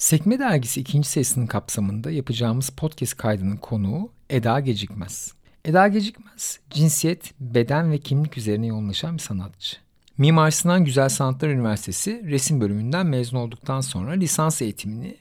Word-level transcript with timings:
Sekme 0.00 0.38
Dergisi 0.38 0.80
ikinci 0.80 1.08
sayısının 1.08 1.46
kapsamında 1.46 2.10
yapacağımız 2.10 2.70
podcast 2.70 3.16
kaydının 3.16 3.56
konuğu 3.56 4.10
Eda 4.30 4.60
Gecikmez. 4.60 5.32
Eda 5.64 5.88
Gecikmez, 5.88 6.60
cinsiyet, 6.70 7.32
beden 7.40 7.92
ve 7.92 7.98
kimlik 7.98 8.38
üzerine 8.38 8.66
yoğunlaşan 8.66 9.14
bir 9.14 9.22
sanatçı. 9.22 9.76
Mimar 10.18 10.50
Sinan 10.50 10.84
Güzel 10.84 11.08
Sanatlar 11.08 11.48
Üniversitesi 11.48 12.22
resim 12.24 12.60
bölümünden 12.60 13.06
mezun 13.06 13.36
olduktan 13.36 13.80
sonra 13.80 14.10
lisans 14.12 14.62
eğitimini 14.62 15.16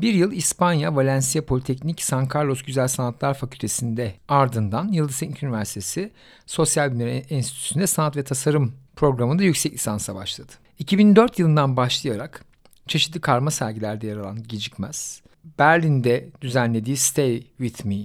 bir 0.00 0.14
yıl 0.14 0.32
İspanya 0.32 0.96
Valencia 0.96 1.44
Politeknik 1.44 2.02
San 2.02 2.28
Carlos 2.34 2.62
Güzel 2.62 2.88
Sanatlar 2.88 3.34
Fakültesinde 3.34 4.14
ardından 4.28 4.92
Yıldız 4.92 5.18
Teknik 5.18 5.42
Üniversitesi 5.42 6.10
Sosyal 6.46 6.92
Bilimler 6.92 7.22
Enstitüsü'nde 7.30 7.86
sanat 7.86 8.16
ve 8.16 8.24
tasarım 8.24 8.72
programında 8.96 9.42
yüksek 9.42 9.74
lisansa 9.74 10.14
başladı. 10.14 10.52
2004 10.78 11.38
yılından 11.38 11.76
başlayarak 11.76 12.53
çeşitli 12.86 13.20
karma 13.20 13.50
sergilerde 13.50 14.06
yer 14.06 14.16
alan 14.16 14.42
Gecikmez, 14.42 15.22
Berlin'de 15.58 16.28
düzenlediği 16.40 16.96
Stay 16.96 17.42
With 17.58 17.84
Me, 17.84 17.96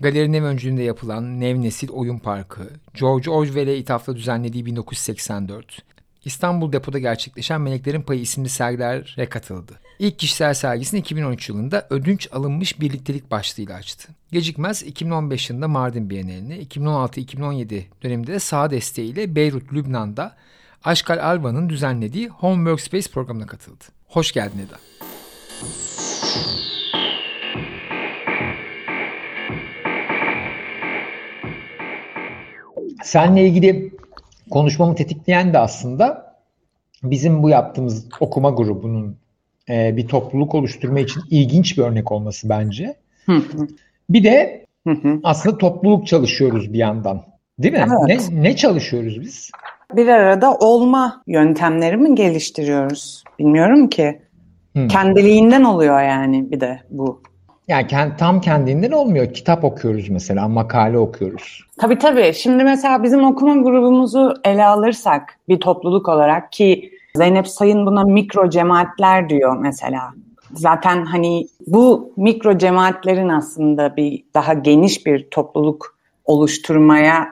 galerinin 0.00 0.44
öncülüğünde 0.44 0.82
yapılan 0.82 1.40
Nev 1.40 1.62
Nesil 1.62 1.88
Oyun 1.90 2.18
Parkı, 2.18 2.70
George 2.94 3.30
Orwell'e 3.30 3.78
ithafla 3.78 4.16
düzenlediği 4.16 4.66
1984, 4.66 5.82
İstanbul 6.24 6.72
Depo'da 6.72 6.98
gerçekleşen 6.98 7.60
Meleklerin 7.60 8.02
Payı 8.02 8.20
isimli 8.20 8.48
sergilere 8.48 9.28
katıldı. 9.28 9.72
İlk 9.98 10.18
kişisel 10.18 10.54
sergisini 10.54 11.00
2013 11.00 11.48
yılında 11.48 11.86
ödünç 11.90 12.28
alınmış 12.32 12.80
birliktelik 12.80 13.30
başlığıyla 13.30 13.74
açtı. 13.74 14.12
Gecikmez 14.32 14.82
2015 14.82 15.50
yılında 15.50 15.68
Mardin 15.68 16.10
Bienalini, 16.10 16.64
2016-2017 16.64 17.82
döneminde 18.02 18.32
de 18.32 18.38
sağ 18.38 18.70
desteğiyle 18.70 19.36
Beyrut, 19.36 19.72
Lübnan'da 19.72 20.36
Aşkal 20.84 21.18
Alva'nın 21.18 21.68
düzenlediği 21.68 22.28
Home 22.28 22.56
Workspace 22.56 23.10
programına 23.10 23.46
katıldı. 23.46 23.84
Hoş 24.12 24.32
geldin 24.32 24.58
Eda. 24.58 24.76
Seninle 33.02 33.46
ilgili 33.46 33.92
konuşmamı 34.50 34.94
tetikleyen 34.94 35.52
de 35.52 35.58
aslında 35.58 36.36
bizim 37.02 37.42
bu 37.42 37.48
yaptığımız 37.48 38.06
okuma 38.20 38.50
grubunun 38.50 39.16
e, 39.68 39.96
bir 39.96 40.08
topluluk 40.08 40.54
oluşturma 40.54 41.00
için 41.00 41.22
ilginç 41.30 41.78
bir 41.78 41.82
örnek 41.82 42.12
olması 42.12 42.48
bence. 42.48 42.96
Bir 44.10 44.24
de 44.24 44.66
aslında 45.24 45.58
topluluk 45.58 46.06
çalışıyoruz 46.06 46.72
bir 46.72 46.78
yandan. 46.78 47.24
Değil 47.58 47.74
mi? 47.74 47.86
Evet. 48.08 48.30
Ne, 48.32 48.42
ne 48.42 48.56
çalışıyoruz 48.56 49.20
biz? 49.20 49.50
Bir 49.96 50.08
arada 50.08 50.54
olma 50.54 51.22
yöntemleri 51.26 51.96
mi 51.96 52.14
geliştiriyoruz? 52.14 53.24
Bilmiyorum 53.38 53.88
ki. 53.88 54.22
Hmm. 54.72 54.88
Kendiliğinden 54.88 55.64
oluyor 55.64 56.02
yani 56.02 56.50
bir 56.50 56.60
de 56.60 56.80
bu. 56.90 57.20
Yani 57.68 57.86
tam 58.18 58.40
kendinden 58.40 58.90
olmuyor. 58.90 59.32
Kitap 59.32 59.64
okuyoruz 59.64 60.08
mesela, 60.08 60.48
makale 60.48 60.98
okuyoruz. 60.98 61.64
Tabii 61.80 61.98
tabii. 61.98 62.32
Şimdi 62.34 62.64
mesela 62.64 63.02
bizim 63.02 63.24
okuma 63.24 63.56
grubumuzu 63.56 64.34
ele 64.44 64.64
alırsak 64.64 65.38
bir 65.48 65.60
topluluk 65.60 66.08
olarak 66.08 66.52
ki 66.52 66.90
Zeynep 67.14 67.48
Sayın 67.48 67.86
buna 67.86 68.04
mikro 68.04 68.50
cemaatler 68.50 69.28
diyor 69.28 69.56
mesela. 69.56 70.00
Zaten 70.52 71.04
hani 71.04 71.46
bu 71.66 72.12
mikro 72.16 72.58
cemaatlerin 72.58 73.28
aslında 73.28 73.96
bir 73.96 74.24
daha 74.34 74.54
geniş 74.54 75.06
bir 75.06 75.30
topluluk 75.30 75.96
oluşturmaya 76.24 77.28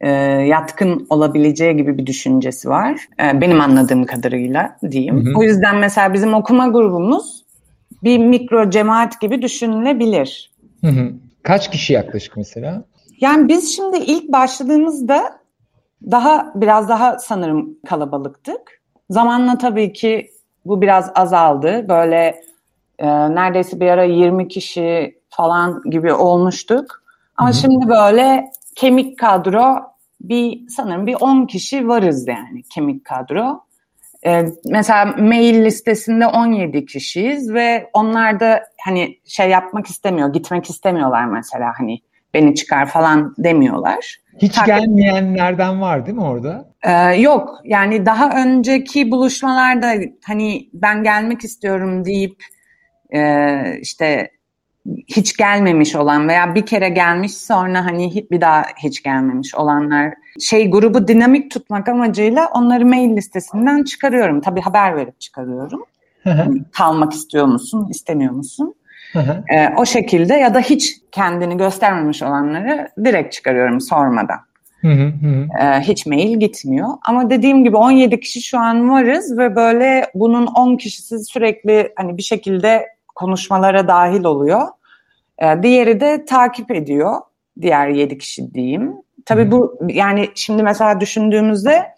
e, 0.00 0.10
yatkın 0.46 1.06
olabileceği 1.10 1.76
gibi 1.76 1.98
bir 1.98 2.06
düşüncesi 2.06 2.68
var. 2.68 3.06
E, 3.20 3.40
benim 3.40 3.60
anladığım 3.60 4.04
kadarıyla 4.04 4.76
diyeyim. 4.90 5.26
Hı 5.26 5.30
hı. 5.30 5.38
O 5.38 5.42
yüzden 5.42 5.76
mesela 5.76 6.12
bizim 6.12 6.34
okuma 6.34 6.68
grubumuz 6.68 7.44
bir 8.02 8.18
mikro 8.18 8.70
cemaat 8.70 9.20
gibi 9.20 9.42
düşünülebilir. 9.42 10.50
Hı 10.80 10.90
hı. 10.90 11.12
Kaç 11.42 11.70
kişi 11.70 11.92
yaklaşık 11.92 12.36
mesela? 12.36 12.84
Yani 13.20 13.48
biz 13.48 13.76
şimdi 13.76 13.98
ilk 13.98 14.32
başladığımızda 14.32 15.40
daha 16.10 16.52
biraz 16.54 16.88
daha 16.88 17.18
sanırım 17.18 17.78
kalabalıktık. 17.88 18.80
Zamanla 19.10 19.58
tabii 19.58 19.92
ki 19.92 20.30
bu 20.66 20.82
biraz 20.82 21.10
azaldı. 21.14 21.88
Böyle 21.88 22.42
e, 22.98 23.06
neredeyse 23.08 23.80
bir 23.80 23.86
ara 23.86 24.04
20 24.04 24.48
kişi 24.48 25.18
falan 25.28 25.82
gibi 25.90 26.12
olmuştuk. 26.12 27.02
Ama 27.36 27.48
Hı-hı. 27.48 27.56
şimdi 27.56 27.88
böyle 27.88 28.50
kemik 28.74 29.18
kadro 29.18 29.89
bir 30.20 30.68
sanırım 30.68 31.06
bir 31.06 31.16
10 31.20 31.46
kişi 31.46 31.88
varız 31.88 32.28
yani 32.28 32.62
kemik 32.74 33.04
kadro. 33.04 33.60
Ee, 34.26 34.44
mesela 34.70 35.04
mail 35.04 35.64
listesinde 35.64 36.26
17 36.26 36.86
kişiyiz 36.86 37.54
ve 37.54 37.90
onlar 37.92 38.40
da 38.40 38.62
hani 38.84 39.18
şey 39.26 39.50
yapmak 39.50 39.86
istemiyor, 39.86 40.32
gitmek 40.32 40.70
istemiyorlar 40.70 41.24
mesela 41.24 41.72
hani 41.78 42.00
beni 42.34 42.54
çıkar 42.54 42.86
falan 42.86 43.34
demiyorlar. 43.38 44.16
Hiç 44.42 44.54
Takip... 44.54 44.66
gelmeyenlerden 44.66 45.80
var 45.80 46.06
değil 46.06 46.16
mi 46.16 46.24
orada? 46.24 46.70
Ee, 46.82 47.20
yok 47.20 47.60
yani 47.64 48.06
daha 48.06 48.42
önceki 48.42 49.10
buluşmalarda 49.10 49.92
hani 50.24 50.68
ben 50.72 51.02
gelmek 51.02 51.44
istiyorum 51.44 52.04
deyip 52.04 52.44
e, 53.14 53.78
işte 53.80 54.30
hiç 55.08 55.36
gelmemiş 55.36 55.96
olan 55.96 56.28
veya 56.28 56.54
bir 56.54 56.66
kere 56.66 56.88
gelmiş 56.88 57.36
sonra 57.36 57.84
hani 57.84 58.26
bir 58.30 58.40
daha 58.40 58.64
hiç 58.82 59.02
gelmemiş 59.02 59.54
olanlar 59.54 60.14
şey 60.40 60.70
grubu 60.70 61.08
dinamik 61.08 61.50
tutmak 61.50 61.88
amacıyla 61.88 62.48
onları 62.54 62.86
mail 62.86 63.16
listesinden 63.16 63.84
çıkarıyorum. 63.84 64.40
Tabii 64.40 64.60
haber 64.60 64.96
verip 64.96 65.20
çıkarıyorum. 65.20 65.84
Hani 66.24 66.62
kalmak 66.72 67.12
istiyor 67.12 67.46
musun, 67.46 67.86
istemiyor 67.90 68.32
musun? 68.32 68.74
ee, 69.52 69.68
o 69.76 69.86
şekilde 69.86 70.34
ya 70.34 70.54
da 70.54 70.60
hiç 70.60 70.96
kendini 71.12 71.56
göstermemiş 71.56 72.22
olanları 72.22 72.88
direkt 73.04 73.32
çıkarıyorum 73.32 73.80
sormadan. 73.80 74.38
Ee, 75.60 75.80
hiç 75.80 76.06
mail 76.06 76.40
gitmiyor. 76.40 76.88
Ama 77.06 77.30
dediğim 77.30 77.64
gibi 77.64 77.76
17 77.76 78.20
kişi 78.20 78.42
şu 78.42 78.58
an 78.58 78.90
varız 78.90 79.38
ve 79.38 79.56
böyle 79.56 80.10
bunun 80.14 80.46
10 80.46 80.76
kişisi 80.76 81.18
sürekli 81.18 81.92
hani 81.96 82.16
bir 82.16 82.22
şekilde 82.22 82.86
konuşmalara 83.20 83.88
dahil 83.88 84.24
oluyor. 84.24 84.68
Ee, 85.38 85.62
diğeri 85.62 86.00
de 86.00 86.24
takip 86.24 86.70
ediyor. 86.70 87.14
Diğer 87.60 87.88
7 87.88 88.18
kişi 88.18 88.54
diyeyim. 88.54 88.94
Tabii 89.26 89.50
bu 89.50 89.78
yani 89.88 90.28
şimdi 90.34 90.62
mesela 90.62 91.00
düşündüğümüzde 91.00 91.94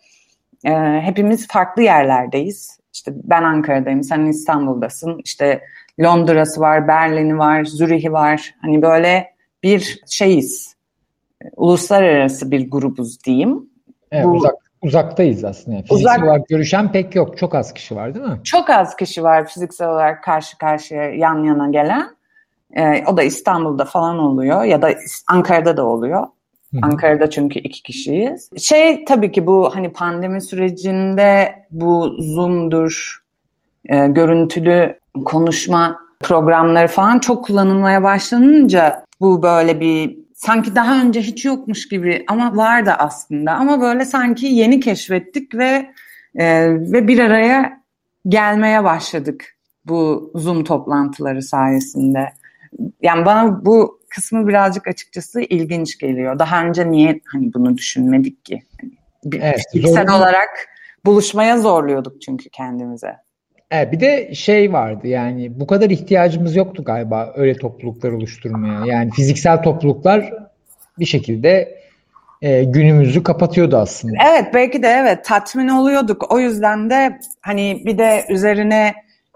e, 0.64 0.72
hepimiz 1.00 1.48
farklı 1.48 1.82
yerlerdeyiz. 1.82 2.78
İşte 2.92 3.12
ben 3.14 3.42
Ankara'dayım, 3.42 4.02
sen 4.02 4.26
İstanbul'dasın. 4.26 5.20
İşte 5.24 5.62
Londra'sı 6.00 6.60
var, 6.60 6.88
Berlin'i 6.88 7.38
var, 7.38 7.64
Zürih'i 7.64 8.12
var. 8.12 8.54
Hani 8.62 8.82
böyle 8.82 9.34
bir 9.62 10.02
şeyiz. 10.06 10.74
Uluslararası 11.56 12.50
bir 12.50 12.70
grubuz 12.70 13.24
diyeyim. 13.24 13.70
Evet, 14.10 14.24
Bu, 14.24 14.30
uzak, 14.30 14.54
uzaktayız 14.82 15.44
aslında. 15.44 15.76
Yani 15.76 15.86
fiziksel 15.86 16.14
uzak, 16.14 16.24
olarak 16.24 16.48
görüşen 16.48 16.92
pek 16.92 17.14
yok. 17.14 17.38
Çok 17.38 17.54
az 17.54 17.74
kişi 17.74 17.96
var 17.96 18.14
değil 18.14 18.26
mi? 18.26 18.40
Çok 18.44 18.70
az 18.70 18.96
kişi 18.96 19.22
var 19.22 19.46
fiziksel 19.46 19.88
olarak 19.88 20.24
karşı 20.24 20.58
karşıya 20.58 21.10
yan 21.10 21.44
yana 21.44 21.70
gelen. 21.70 22.16
Ee, 22.76 23.04
o 23.06 23.16
da 23.16 23.22
İstanbul'da 23.22 23.84
falan 23.84 24.18
oluyor 24.18 24.64
ya 24.64 24.82
da 24.82 24.94
Ankara'da 25.28 25.76
da 25.76 25.86
oluyor. 25.86 26.26
Ankara'da 26.82 27.30
çünkü 27.30 27.58
iki 27.58 27.82
kişiyiz. 27.82 28.50
Şey 28.58 29.04
tabii 29.04 29.32
ki 29.32 29.46
bu 29.46 29.70
hani 29.74 29.92
pandemi 29.92 30.40
sürecinde 30.40 31.54
bu 31.70 32.16
Zoom'dur, 32.18 33.22
e, 33.84 34.06
görüntülü 34.06 34.98
konuşma 35.24 35.98
programları 36.20 36.88
falan 36.88 37.18
çok 37.18 37.44
kullanılmaya 37.44 38.02
başlanınca 38.02 39.04
bu 39.20 39.42
böyle 39.42 39.80
bir 39.80 40.21
sanki 40.44 40.74
daha 40.74 41.00
önce 41.00 41.22
hiç 41.22 41.44
yokmuş 41.44 41.88
gibi 41.88 42.24
ama 42.28 42.56
vardı 42.56 42.90
aslında 42.98 43.52
ama 43.52 43.80
böyle 43.80 44.04
sanki 44.04 44.46
yeni 44.46 44.80
keşfettik 44.80 45.54
ve 45.54 45.90
e, 46.34 46.68
ve 46.70 47.08
bir 47.08 47.18
araya 47.18 47.80
gelmeye 48.28 48.84
başladık 48.84 49.56
bu 49.84 50.32
Zoom 50.34 50.64
toplantıları 50.64 51.42
sayesinde. 51.42 52.32
Yani 53.02 53.26
bana 53.26 53.64
bu 53.64 54.00
kısmı 54.08 54.48
birazcık 54.48 54.88
açıkçası 54.88 55.40
ilginç 55.40 55.98
geliyor. 55.98 56.38
Daha 56.38 56.64
önce 56.64 56.90
niye 56.90 57.20
hani 57.26 57.54
bunu 57.54 57.76
düşünmedik 57.76 58.44
ki? 58.44 58.62
evet, 59.32 59.62
fiziksel 59.72 60.10
olarak 60.10 60.50
buluşmaya 61.06 61.58
zorluyorduk 61.58 62.22
çünkü 62.22 62.50
kendimize. 62.50 63.16
Evet, 63.74 63.92
bir 63.92 64.00
de 64.00 64.34
şey 64.34 64.72
vardı 64.72 65.06
yani 65.06 65.60
bu 65.60 65.66
kadar 65.66 65.90
ihtiyacımız 65.90 66.56
yoktu 66.56 66.84
galiba 66.84 67.32
öyle 67.36 67.54
topluluklar 67.54 68.12
oluşturmaya. 68.12 68.86
Yani 68.86 69.10
fiziksel 69.10 69.62
topluluklar 69.62 70.32
bir 70.98 71.04
şekilde 71.04 71.78
e, 72.42 72.64
günümüzü 72.64 73.22
kapatıyordu 73.22 73.76
aslında. 73.76 74.14
Evet 74.30 74.54
belki 74.54 74.82
de 74.82 74.88
evet 74.88 75.24
tatmin 75.24 75.68
oluyorduk. 75.68 76.32
O 76.32 76.38
yüzden 76.40 76.90
de 76.90 77.18
hani 77.40 77.82
bir 77.86 77.98
de 77.98 78.24
üzerine 78.28 78.94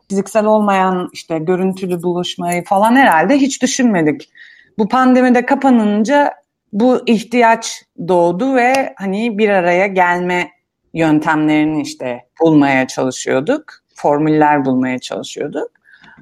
fiziksel 0.08 0.44
olmayan 0.44 1.08
işte 1.12 1.38
görüntülü 1.38 2.02
buluşmayı 2.02 2.64
falan 2.64 2.96
herhalde 2.96 3.36
hiç 3.36 3.62
düşünmedik. 3.62 4.30
Bu 4.78 4.88
pandemide 4.88 5.46
kapanınca 5.46 6.34
bu 6.72 7.02
ihtiyaç 7.06 7.82
doğdu 8.08 8.54
ve 8.54 8.94
hani 8.96 9.38
bir 9.38 9.48
araya 9.48 9.86
gelme 9.86 10.50
yöntemlerini 10.94 11.82
işte 11.82 12.20
bulmaya 12.40 12.86
çalışıyorduk 12.86 13.85
formüller 13.96 14.64
bulmaya 14.64 14.98
çalışıyorduk. 14.98 15.70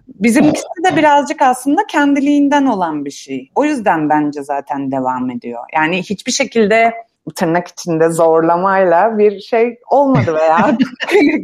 Bizimkisi 0.08 0.66
de 0.84 0.96
birazcık 0.96 1.42
aslında 1.42 1.86
kendiliğinden 1.86 2.66
olan 2.66 3.04
bir 3.04 3.10
şey. 3.10 3.50
O 3.54 3.64
yüzden 3.64 4.08
bence 4.08 4.42
zaten 4.42 4.92
devam 4.92 5.30
ediyor. 5.30 5.62
Yani 5.74 6.02
hiçbir 6.02 6.32
şekilde 6.32 6.94
tırnak 7.34 7.68
içinde 7.68 8.08
zorlamayla 8.08 9.18
bir 9.18 9.40
şey 9.40 9.78
olmadı 9.90 10.34
veya 10.34 10.78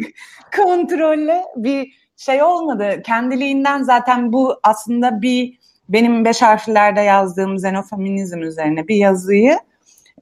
kontrolle 0.56 1.44
bir 1.56 1.92
şey 2.16 2.42
olmadı. 2.42 3.02
Kendiliğinden 3.06 3.82
zaten 3.82 4.32
bu 4.32 4.60
aslında 4.62 5.22
bir 5.22 5.60
benim 5.88 6.24
beş 6.24 6.42
harflerde 6.42 7.00
yazdığım 7.00 7.54
xenofeminizm 7.54 8.42
üzerine 8.42 8.88
bir 8.88 8.96
yazıyı 8.96 9.58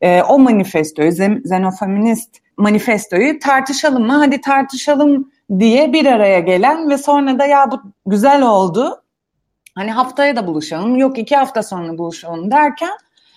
e, 0.00 0.22
o 0.22 0.38
manifestoyu, 0.38 1.08
xenofeminist 1.08 2.36
manifestoyu 2.56 3.38
tartışalım 3.38 4.06
mı? 4.06 4.12
Hadi 4.12 4.40
tartışalım 4.40 5.32
diye 5.58 5.92
bir 5.92 6.06
araya 6.06 6.40
gelen 6.40 6.90
ve 6.90 6.98
sonra 6.98 7.38
da 7.38 7.46
ya 7.46 7.70
bu 7.70 7.80
güzel 8.06 8.42
oldu. 8.42 9.02
Hani 9.74 9.90
haftaya 9.90 10.36
da 10.36 10.46
buluşalım, 10.46 10.96
yok 10.96 11.18
iki 11.18 11.36
hafta 11.36 11.62
sonra 11.62 11.98
buluşalım 11.98 12.50
derken 12.50 12.90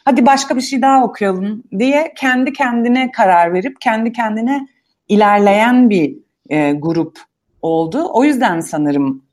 hadi 0.06 0.26
başka 0.26 0.56
bir 0.56 0.62
şey 0.62 0.82
daha 0.82 1.04
okuyalım 1.04 1.64
diye 1.80 2.14
kendi 2.18 2.54
kendine 2.54 3.12
karar 3.12 3.54
verip 3.54 3.82
kendi 3.82 4.12
kendine 4.12 4.68
ilerleyen 5.08 5.90
bir 5.90 6.18
e, 6.50 6.72
grup 6.72 7.20
oldu. 7.62 8.10
O 8.14 8.24
yüzden 8.24 8.60
sanırım 8.60 9.24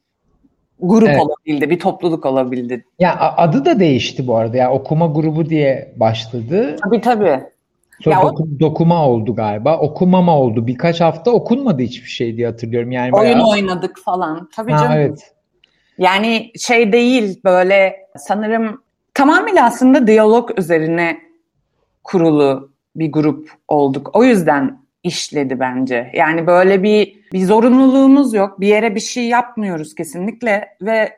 grup 0.80 1.08
evet. 1.08 1.20
olabildi, 1.20 1.70
bir 1.70 1.78
topluluk 1.78 2.26
olabildi. 2.26 2.84
Ya 2.98 3.34
adı 3.36 3.64
da 3.64 3.80
değişti 3.80 4.26
bu 4.26 4.36
arada. 4.36 4.56
Ya 4.56 4.72
okuma 4.72 5.06
grubu 5.06 5.48
diye 5.48 5.94
başladı. 5.96 6.76
Tabii 6.84 7.00
tabii. 7.00 7.40
Sonra 8.00 8.16
ya 8.16 8.22
doku, 8.22 8.42
o... 8.42 8.60
dokuma 8.60 9.08
oldu 9.08 9.34
galiba. 9.34 9.78
Okumama 9.78 10.38
oldu. 10.38 10.66
Birkaç 10.66 11.00
hafta 11.00 11.30
okunmadı 11.30 11.82
hiçbir 11.82 12.08
şey 12.08 12.36
diye 12.36 12.46
hatırlıyorum. 12.46 12.90
Yani 12.92 13.12
Oyun 13.12 13.34
bayağı... 13.34 13.48
oynadık 13.48 13.98
falan. 14.04 14.48
Tabii 14.56 14.72
ha, 14.72 14.78
canım. 14.78 14.92
Evet. 14.92 15.32
Yani 15.98 16.52
şey 16.58 16.92
değil 16.92 17.40
böyle 17.44 17.96
sanırım 18.16 18.82
tamamıyla 19.14 19.66
aslında 19.66 20.06
diyalog 20.06 20.58
üzerine 20.58 21.18
kurulu 22.04 22.72
bir 22.96 23.12
grup 23.12 23.50
olduk. 23.68 24.10
O 24.12 24.24
yüzden 24.24 24.78
işledi 25.02 25.60
bence. 25.60 26.10
Yani 26.14 26.46
böyle 26.46 26.82
bir 26.82 27.18
bir 27.32 27.44
zorunluluğumuz 27.44 28.34
yok. 28.34 28.60
Bir 28.60 28.66
yere 28.66 28.94
bir 28.94 29.00
şey 29.00 29.24
yapmıyoruz 29.24 29.94
kesinlikle 29.94 30.68
ve 30.82 31.16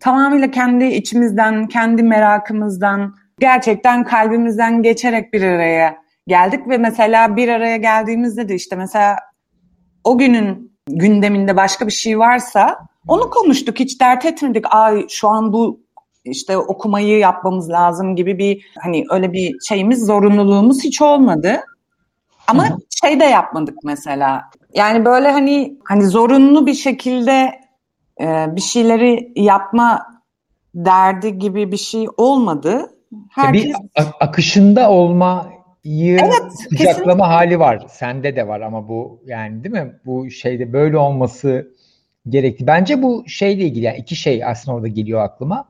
tamamıyla 0.00 0.50
kendi 0.50 0.84
içimizden, 0.84 1.66
kendi 1.66 2.02
merakımızdan, 2.02 3.14
gerçekten 3.38 4.04
kalbimizden 4.04 4.82
geçerek 4.82 5.32
bir 5.32 5.42
araya 5.42 6.05
geldik 6.26 6.68
ve 6.68 6.78
mesela 6.78 7.36
bir 7.36 7.48
araya 7.48 7.76
geldiğimizde 7.76 8.48
de 8.48 8.54
işte 8.54 8.76
mesela 8.76 9.16
o 10.04 10.18
günün 10.18 10.76
gündeminde 10.88 11.56
başka 11.56 11.86
bir 11.86 11.92
şey 11.92 12.18
varsa 12.18 12.78
onu 13.08 13.30
konuştuk. 13.30 13.78
Hiç 13.78 14.00
dert 14.00 14.24
etmedik. 14.24 14.64
Ay 14.70 15.06
şu 15.08 15.28
an 15.28 15.52
bu 15.52 15.80
işte 16.24 16.58
okumayı 16.58 17.18
yapmamız 17.18 17.70
lazım 17.70 18.16
gibi 18.16 18.38
bir 18.38 18.66
hani 18.78 19.04
öyle 19.10 19.32
bir 19.32 19.56
şeyimiz 19.68 20.06
zorunluluğumuz 20.06 20.84
hiç 20.84 21.02
olmadı. 21.02 21.60
Ama 22.48 22.68
Hı-hı. 22.68 22.78
şey 23.02 23.20
de 23.20 23.24
yapmadık 23.24 23.78
mesela. 23.84 24.42
Yani 24.74 25.04
böyle 25.04 25.30
hani 25.30 25.78
hani 25.84 26.06
zorunlu 26.06 26.66
bir 26.66 26.74
şekilde 26.74 27.60
e, 28.20 28.46
bir 28.56 28.60
şeyleri 28.60 29.32
yapma 29.36 30.06
derdi 30.74 31.38
gibi 31.38 31.72
bir 31.72 31.76
şey 31.76 32.06
olmadı. 32.16 32.90
Herkes... 33.30 33.64
Bir 33.64 33.74
akışında 34.20 34.90
olmayı 35.86 36.18
evet, 36.22 36.78
kesinlikle. 36.78 37.22
hali 37.22 37.58
var. 37.58 37.86
Sende 37.88 38.36
de 38.36 38.48
var 38.48 38.60
ama 38.60 38.88
bu 38.88 39.22
yani 39.26 39.64
değil 39.64 39.72
mi? 39.72 39.92
Bu 40.06 40.30
şeyde 40.30 40.72
böyle 40.72 40.98
olması 40.98 41.70
gerekti. 42.28 42.66
Bence 42.66 43.02
bu 43.02 43.24
şeyle 43.28 43.64
ilgili 43.64 43.84
yani 43.84 43.98
iki 43.98 44.16
şey 44.16 44.44
aslında 44.44 44.76
orada 44.76 44.88
geliyor 44.88 45.20
aklıma. 45.20 45.68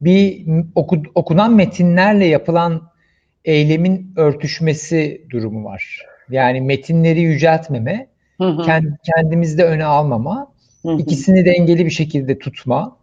Bir 0.00 0.46
oku, 0.74 1.02
okunan 1.14 1.54
metinlerle 1.54 2.26
yapılan 2.26 2.90
eylemin 3.44 4.12
örtüşmesi 4.16 5.26
durumu 5.30 5.64
var. 5.64 6.06
Yani 6.30 6.60
metinleri 6.60 7.20
yüceltmeme, 7.20 8.06
hı 8.38 8.48
hı. 8.48 8.82
kendimizde 9.16 9.64
öne 9.64 9.84
almama, 9.84 10.52
hı 10.82 10.88
hı. 10.88 10.98
ikisini 10.98 11.44
dengeli 11.44 11.84
bir 11.86 11.90
şekilde 11.90 12.38
tutma, 12.38 12.96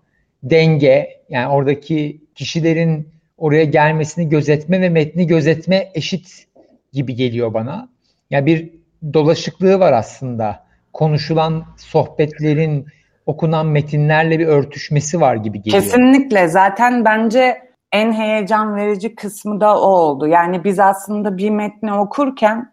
denge 0.43 1.09
yani 1.29 1.47
oradaki 1.47 2.21
kişilerin 2.35 3.07
oraya 3.39 3.63
gelmesini 3.63 4.29
gözetme 4.29 4.81
ve 4.81 4.89
metni 4.89 5.27
gözetme 5.27 5.91
eşit 5.93 6.47
gibi 6.93 7.15
geliyor 7.15 7.53
bana. 7.53 7.89
Yani 8.29 8.45
bir 8.45 8.69
dolaşıklığı 9.13 9.79
var 9.79 9.93
aslında. 9.93 10.65
Konuşulan 10.93 11.65
sohbetlerin 11.77 12.85
okunan 13.25 13.65
metinlerle 13.65 14.39
bir 14.39 14.47
örtüşmesi 14.47 15.21
var 15.21 15.35
gibi 15.35 15.61
geliyor. 15.61 15.83
Kesinlikle. 15.83 16.47
Zaten 16.47 17.05
bence 17.05 17.57
en 17.91 18.13
heyecan 18.13 18.75
verici 18.75 19.15
kısmı 19.15 19.61
da 19.61 19.79
o 19.81 19.87
oldu. 19.87 20.27
Yani 20.27 20.63
biz 20.63 20.79
aslında 20.79 21.37
bir 21.37 21.49
metni 21.49 21.93
okurken 21.93 22.71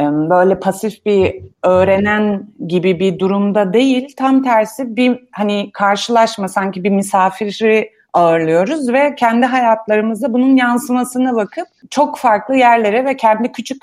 böyle 0.00 0.60
pasif 0.60 1.06
bir 1.06 1.42
öğrenen 1.62 2.48
gibi 2.66 3.00
bir 3.00 3.18
durumda 3.18 3.72
değil. 3.72 4.14
Tam 4.16 4.42
tersi 4.42 4.96
bir 4.96 5.28
hani 5.32 5.70
karşılaşma 5.72 6.48
sanki 6.48 6.84
bir 6.84 6.90
misafiri 6.90 7.90
ağırlıyoruz 8.16 8.92
ve 8.92 9.14
kendi 9.14 9.46
hayatlarımızda 9.46 10.32
bunun 10.32 10.56
yansımasına 10.56 11.36
bakıp 11.36 11.66
çok 11.90 12.18
farklı 12.18 12.56
yerlere 12.56 13.04
ve 13.04 13.16
kendi 13.16 13.52
küçük 13.52 13.82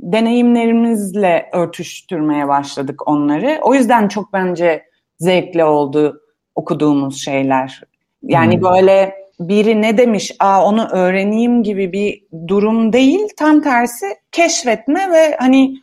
deneyimlerimizle 0.00 1.48
örtüştürmeye 1.52 2.48
başladık 2.48 3.08
onları. 3.08 3.58
O 3.62 3.74
yüzden 3.74 4.08
çok 4.08 4.32
bence 4.32 4.82
zevkli 5.18 5.64
oldu 5.64 6.20
okuduğumuz 6.54 7.24
şeyler. 7.24 7.82
Yani 8.22 8.54
hmm. 8.54 8.62
böyle 8.62 9.14
biri 9.40 9.82
ne 9.82 9.98
demiş, 9.98 10.32
aa 10.40 10.64
onu 10.64 10.88
öğreneyim 10.88 11.62
gibi 11.62 11.92
bir 11.92 12.22
durum 12.48 12.92
değil. 12.92 13.28
Tam 13.36 13.60
tersi 13.60 14.06
keşfetme 14.32 15.10
ve 15.10 15.36
hani 15.38 15.76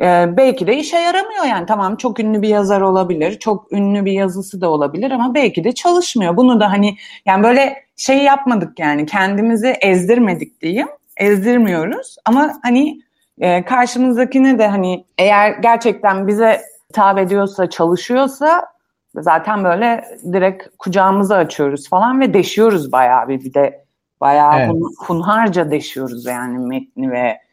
e, 0.00 0.36
belki 0.36 0.66
de 0.66 0.76
işe 0.76 0.96
yaramıyor 0.96 1.44
yani. 1.44 1.66
Tamam 1.66 1.96
çok 1.96 2.20
ünlü 2.20 2.42
bir 2.42 2.48
yazar 2.48 2.80
olabilir, 2.80 3.38
çok 3.38 3.72
ünlü 3.72 4.04
bir 4.04 4.12
yazısı 4.12 4.60
da 4.60 4.70
olabilir 4.70 5.10
ama 5.10 5.34
belki 5.34 5.64
de 5.64 5.72
çalışmıyor. 5.72 6.36
Bunu 6.36 6.60
da 6.60 6.70
hani 6.70 6.96
yani 7.26 7.42
böyle 7.42 7.84
şey 7.96 8.18
yapmadık 8.18 8.78
yani 8.78 9.06
kendimizi 9.06 9.68
ezdirmedik 9.68 10.60
diyeyim. 10.60 10.88
Ezdirmiyoruz 11.16 12.16
ama 12.24 12.52
hani 12.62 13.00
e, 13.40 13.64
karşımızdakine 13.64 14.58
de 14.58 14.66
hani 14.66 15.04
eğer 15.18 15.50
gerçekten 15.50 16.26
bize 16.26 16.60
hitap 16.90 17.18
ediyorsa, 17.18 17.70
çalışıyorsa 17.70 18.66
zaten 19.14 19.64
böyle 19.64 20.04
direkt 20.32 20.68
kucağımızı 20.78 21.36
açıyoruz 21.36 21.88
falan 21.88 22.20
ve 22.20 22.34
deşiyoruz 22.34 22.92
bayağı 22.92 23.28
bir 23.28 23.44
bir 23.44 23.54
de 23.54 23.84
bayağı 24.20 24.60
evet. 24.60 24.74
hunharca 25.06 25.70
deşiyoruz 25.70 26.26
yani 26.26 26.58
metni 26.58 27.10
ve 27.10 27.43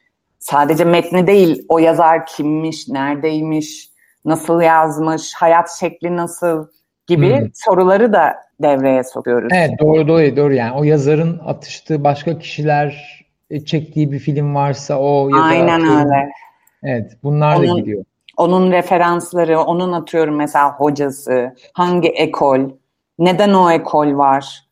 sadece 0.42 0.84
metni 0.84 1.28
değil 1.28 1.66
o 1.70 1.80
yazar 1.80 2.26
kimmiş, 2.26 2.88
neredeymiş, 2.88 3.90
nasıl 4.26 4.62
yazmış, 4.62 5.34
hayat 5.34 5.72
şekli 5.80 6.16
nasıl 6.16 6.68
gibi 7.08 7.40
hmm. 7.40 7.48
soruları 7.54 8.14
da 8.14 8.36
devreye 8.62 9.04
sokuyoruz. 9.04 9.50
Evet 9.56 9.72
doğru 9.80 10.08
doğru 10.08 10.38
doğru 10.38 10.54
yani 10.54 10.72
o 10.72 10.84
yazarın 10.84 11.42
atıştığı 11.46 12.04
başka 12.04 12.40
kişiler 12.40 13.22
e, 13.50 13.66
çektiği 13.66 14.12
bir 14.12 14.20
film 14.20 14.56
varsa 14.56 15.00
o 15.00 15.30
yazar 15.30 15.50
Aynen 15.50 15.82
öyle. 15.82 16.32
Evet 16.84 17.18
bunlar 17.24 17.56
Onun, 17.56 17.76
da 17.76 17.80
gidiyor 17.80 18.04
onun 18.38 18.72
referansları, 18.72 19.60
onun 19.60 19.92
atıyorum 19.92 20.36
mesela 20.36 20.72
hocası, 20.72 21.56
hangi 21.74 22.10
ekol, 22.10 22.60
neden 23.20 23.54
o 23.54 23.72
ekol 23.72 24.18
var, 24.18 24.64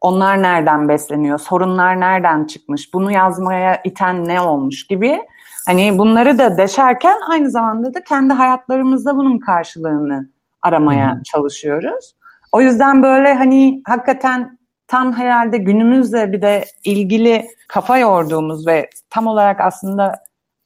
onlar 0.00 0.42
nereden 0.42 0.88
besleniyor, 0.88 1.38
sorunlar 1.38 2.00
nereden 2.00 2.44
çıkmış, 2.44 2.94
bunu 2.94 3.12
yazmaya 3.12 3.80
iten 3.84 4.28
ne 4.28 4.40
olmuş 4.40 4.86
gibi. 4.86 5.20
Hani 5.66 5.98
bunları 5.98 6.38
da 6.38 6.56
deşerken 6.56 7.16
aynı 7.30 7.50
zamanda 7.50 7.94
da 7.94 8.04
kendi 8.04 8.32
hayatlarımızda 8.32 9.16
bunun 9.16 9.38
karşılığını 9.38 10.28
aramaya 10.62 11.14
hmm. 11.14 11.22
çalışıyoruz. 11.22 12.14
O 12.52 12.60
yüzden 12.60 13.02
böyle 13.02 13.34
hani 13.34 13.82
hakikaten 13.86 14.58
tam 14.86 15.12
herhalde 15.12 15.58
günümüzle 15.58 16.32
bir 16.32 16.42
de 16.42 16.64
ilgili 16.84 17.46
kafa 17.68 17.98
yorduğumuz 17.98 18.66
ve 18.66 18.90
tam 19.10 19.26
olarak 19.26 19.60
aslında 19.60 20.14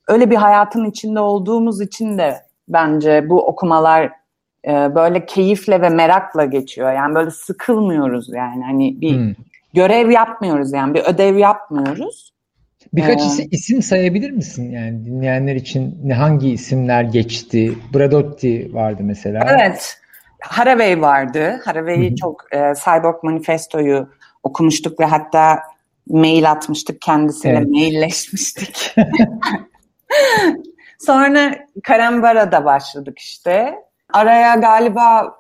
öyle 0.09 0.31
bir 0.31 0.37
hayatın 0.37 0.85
içinde 0.85 1.21
olduğumuz 1.21 1.81
için 1.81 2.19
de 2.19 2.37
bence 2.69 3.29
bu 3.29 3.47
okumalar 3.47 4.13
e, 4.67 4.95
böyle 4.95 5.27
keyifle 5.27 5.83
ve 5.83 5.89
merakla 5.89 6.45
geçiyor. 6.45 6.93
Yani 6.93 7.15
böyle 7.15 7.31
sıkılmıyoruz 7.31 8.33
yani 8.33 8.65
hani 8.65 9.01
bir 9.01 9.17
hmm. 9.17 9.35
görev 9.75 10.11
yapmıyoruz 10.11 10.73
yani 10.73 10.95
bir 10.95 11.01
ödev 11.01 11.37
yapmıyoruz. 11.37 12.33
Birkaç 12.93 13.21
ee, 13.21 13.25
isim, 13.25 13.49
isim 13.51 13.83
sayabilir 13.83 14.31
misin 14.31 14.71
yani 14.71 15.05
dinleyenler 15.05 15.55
için 15.55 16.01
ne 16.05 16.15
hangi 16.15 16.51
isimler 16.51 17.03
geçti? 17.03 17.79
Bradotti 17.95 18.75
vardı 18.75 19.03
mesela. 19.05 19.47
Evet. 19.51 19.99
Haraway 20.41 21.01
vardı. 21.01 21.61
Haraway'i 21.65 22.17
çok 22.17 22.55
e, 22.55 22.73
Cyborg 22.85 23.23
Manifesto'yu 23.23 24.09
okumuştuk 24.43 25.01
ve 25.01 25.05
hatta 25.05 25.63
mail 26.09 26.51
atmıştık 26.51 27.01
kendisine 27.01 27.53
evet. 27.53 27.69
mailleşmiştik. 27.69 28.95
Sonra 30.99 31.55
Karambara'da 31.83 32.65
başladık 32.65 33.19
işte. 33.19 33.75
Araya 34.13 34.55
galiba 34.55 35.35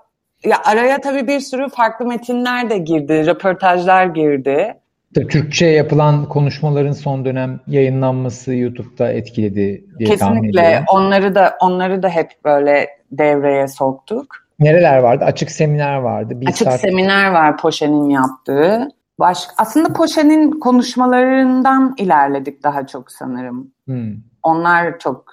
ya 0.44 0.56
araya 0.64 1.00
tabii 1.00 1.28
bir 1.28 1.40
sürü 1.40 1.68
farklı 1.68 2.06
metinler 2.06 2.70
de 2.70 2.78
girdi, 2.78 3.26
röportajlar 3.26 4.06
girdi. 4.06 4.74
Türkçe 5.14 5.66
yapılan 5.66 6.28
konuşmaların 6.28 6.92
son 6.92 7.24
dönem 7.24 7.60
yayınlanması 7.66 8.54
YouTube'da 8.54 9.12
etkiledi 9.12 9.84
diye 9.98 10.10
Kesinlikle 10.10 10.84
onları 10.88 11.34
da 11.34 11.56
onları 11.60 12.02
da 12.02 12.08
hep 12.08 12.30
böyle 12.44 12.88
devreye 13.10 13.68
soktuk. 13.68 14.36
Nereler 14.58 14.98
vardı? 14.98 15.24
Açık 15.24 15.50
seminer 15.50 15.96
vardı. 15.96 16.40
Bir 16.40 16.48
Açık 16.48 16.68
saat... 16.68 16.80
seminer 16.80 17.30
var 17.30 17.56
Poşe'nin 17.56 18.10
yaptığı. 18.10 18.88
Baş... 19.18 19.48
Aslında 19.58 19.92
Poşe'nin 19.92 20.50
konuşmalarından 20.50 21.94
ilerledik 21.98 22.62
daha 22.62 22.86
çok 22.86 23.12
sanırım. 23.12 23.70
Hmm. 23.86 24.14
Onlar 24.42 24.98
çok 24.98 25.24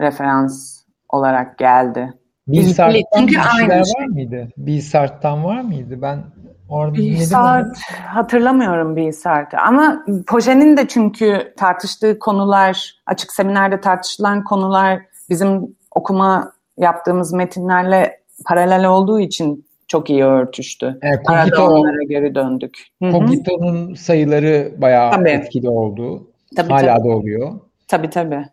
referans 0.00 0.84
olarak 1.08 1.58
geldi. 1.58 2.12
Bilsart'tan 2.48 3.26
bir 3.26 3.40
şeyler 3.58 3.78
var 3.78 3.84
şey. 3.98 4.06
mıydı? 4.06 4.48
Bilsart'tan 4.56 5.44
var 5.44 5.60
mıydı? 5.60 6.02
Ben 6.02 6.24
orada 6.68 6.94
Bilsart 6.94 7.78
hatırlamıyorum 8.06 8.96
Bilsart'ı 8.96 9.58
ama 9.58 10.04
Poje'nin 10.26 10.76
de 10.76 10.88
çünkü 10.88 11.54
tartıştığı 11.56 12.18
konular, 12.18 12.94
açık 13.06 13.32
seminerde 13.32 13.80
tartışılan 13.80 14.44
konular 14.44 15.00
bizim 15.30 15.76
okuma 15.94 16.52
yaptığımız 16.78 17.32
metinlerle 17.32 18.20
paralel 18.46 18.84
olduğu 18.86 19.20
için 19.20 19.66
çok 19.88 20.10
iyi 20.10 20.24
örtüştü. 20.24 20.98
Evet, 21.02 21.20
onlara 21.58 22.02
geri 22.08 22.34
döndük. 22.34 22.78
Cogito'nun 23.02 23.94
sayıları 23.94 24.72
bayağı 24.78 25.12
tabii. 25.12 25.30
etkili 25.30 25.68
oldu. 25.68 26.30
Tabii, 26.56 26.72
Hala 26.72 26.96
tabii. 26.96 27.08
da 27.08 27.16
oluyor. 27.16 27.52
Tabii 27.88 28.10
tabii. 28.10 28.44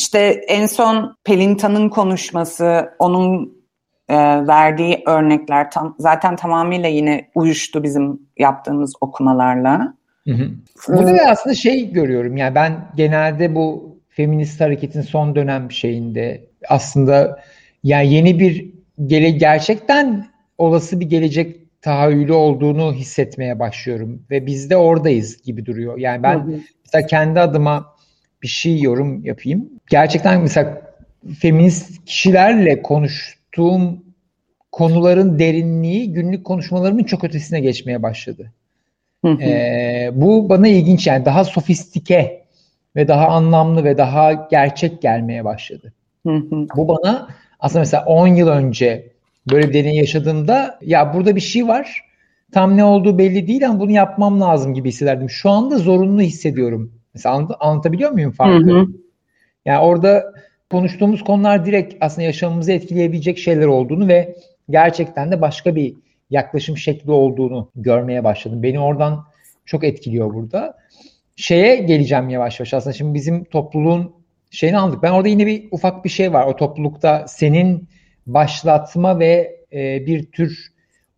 İşte 0.00 0.18
en 0.48 0.66
son 0.66 1.16
Pelinta'nın 1.24 1.88
konuşması, 1.88 2.90
onun 2.98 3.62
e, 4.08 4.16
verdiği 4.46 5.02
örnekler 5.06 5.70
tam, 5.70 5.96
zaten 5.98 6.36
tamamıyla 6.36 6.88
yine 6.88 7.30
uyuştu 7.34 7.82
bizim 7.82 8.20
yaptığımız 8.38 8.92
okumalarla. 9.00 9.94
Hı 10.28 10.34
hı. 10.34 10.50
Burada 10.88 11.18
da 11.18 11.22
aslında 11.28 11.54
şey 11.54 11.92
görüyorum 11.92 12.36
yani 12.36 12.54
ben 12.54 12.88
genelde 12.96 13.54
bu 13.54 13.96
feminist 14.08 14.60
hareketin 14.60 15.02
son 15.02 15.34
dönem 15.34 15.72
şeyinde 15.72 16.46
aslında 16.68 17.40
yani 17.84 18.14
yeni 18.14 18.38
bir 18.38 18.70
gele 19.06 19.30
gerçekten 19.30 20.26
olası 20.58 21.00
bir 21.00 21.06
gelecek 21.06 21.82
tahayyülü 21.82 22.32
olduğunu 22.32 22.92
hissetmeye 22.92 23.58
başlıyorum 23.58 24.22
ve 24.30 24.46
biz 24.46 24.70
de 24.70 24.76
oradayız 24.76 25.42
gibi 25.42 25.66
duruyor. 25.66 25.98
Yani 25.98 26.22
ben 26.22 26.38
hı 26.38 26.42
hı. 26.42 26.60
mesela 26.84 27.06
kendi 27.06 27.40
adıma 27.40 28.00
bir 28.42 28.48
şey 28.48 28.80
yorum 28.80 29.24
yapayım. 29.24 29.70
Gerçekten 29.90 30.40
mesela 30.40 30.82
feminist 31.38 32.04
kişilerle 32.04 32.82
konuştuğum 32.82 34.04
konuların 34.72 35.38
derinliği 35.38 36.12
günlük 36.12 36.44
konuşmalarımın 36.44 37.04
çok 37.04 37.24
ötesine 37.24 37.60
geçmeye 37.60 38.02
başladı. 38.02 38.52
ee, 39.40 40.10
bu 40.12 40.48
bana 40.48 40.68
ilginç 40.68 41.06
yani 41.06 41.24
daha 41.24 41.44
sofistike 41.44 42.44
ve 42.96 43.08
daha 43.08 43.28
anlamlı 43.28 43.84
ve 43.84 43.98
daha 43.98 44.32
gerçek 44.32 45.02
gelmeye 45.02 45.44
başladı. 45.44 45.92
bu 46.76 46.88
bana 46.88 47.28
aslında 47.60 47.80
mesela 47.80 48.04
10 48.04 48.26
yıl 48.26 48.48
önce 48.48 49.12
böyle 49.52 49.68
bir 49.68 49.74
deney 49.74 49.96
yaşadığımda 49.96 50.78
ya 50.82 51.14
burada 51.14 51.36
bir 51.36 51.40
şey 51.40 51.68
var 51.68 52.04
tam 52.52 52.76
ne 52.76 52.84
olduğu 52.84 53.18
belli 53.18 53.46
değil 53.46 53.68
ama 53.68 53.80
bunu 53.80 53.90
yapmam 53.90 54.40
lazım 54.40 54.74
gibi 54.74 54.88
hissederdim. 54.88 55.30
Şu 55.30 55.50
anda 55.50 55.78
zorunlu 55.78 56.20
hissediyorum 56.20 56.92
Mesela 57.14 57.34
anlat, 57.34 57.56
anlatabiliyor 57.60 58.10
muyum 58.10 58.32
farkı? 58.32 58.70
Hı 58.70 58.80
hı. 58.80 58.86
Yani 59.64 59.78
orada 59.78 60.32
konuştuğumuz 60.70 61.24
konular 61.24 61.66
direkt 61.66 61.94
aslında 62.00 62.22
yaşamımızı 62.22 62.72
etkileyebilecek 62.72 63.38
şeyler 63.38 63.66
olduğunu 63.66 64.08
ve 64.08 64.36
gerçekten 64.70 65.32
de 65.32 65.40
başka 65.40 65.76
bir 65.76 65.94
yaklaşım 66.30 66.76
şekli 66.76 67.10
olduğunu 67.10 67.70
görmeye 67.76 68.24
başladım. 68.24 68.62
Beni 68.62 68.80
oradan 68.80 69.24
çok 69.64 69.84
etkiliyor 69.84 70.34
burada. 70.34 70.78
Şeye 71.36 71.76
geleceğim 71.76 72.28
yavaş 72.28 72.60
yavaş 72.60 72.74
aslında 72.74 72.94
şimdi 72.94 73.14
bizim 73.14 73.44
topluluğun 73.44 74.14
şeyini 74.50 74.78
aldık. 74.78 75.02
Ben 75.02 75.12
orada 75.12 75.28
yine 75.28 75.46
bir 75.46 75.68
ufak 75.70 76.04
bir 76.04 76.10
şey 76.10 76.32
var. 76.32 76.46
O 76.46 76.56
toplulukta 76.56 77.28
senin 77.28 77.88
başlatma 78.26 79.18
ve 79.18 79.60
e, 79.72 80.06
bir 80.06 80.32
tür 80.32 80.68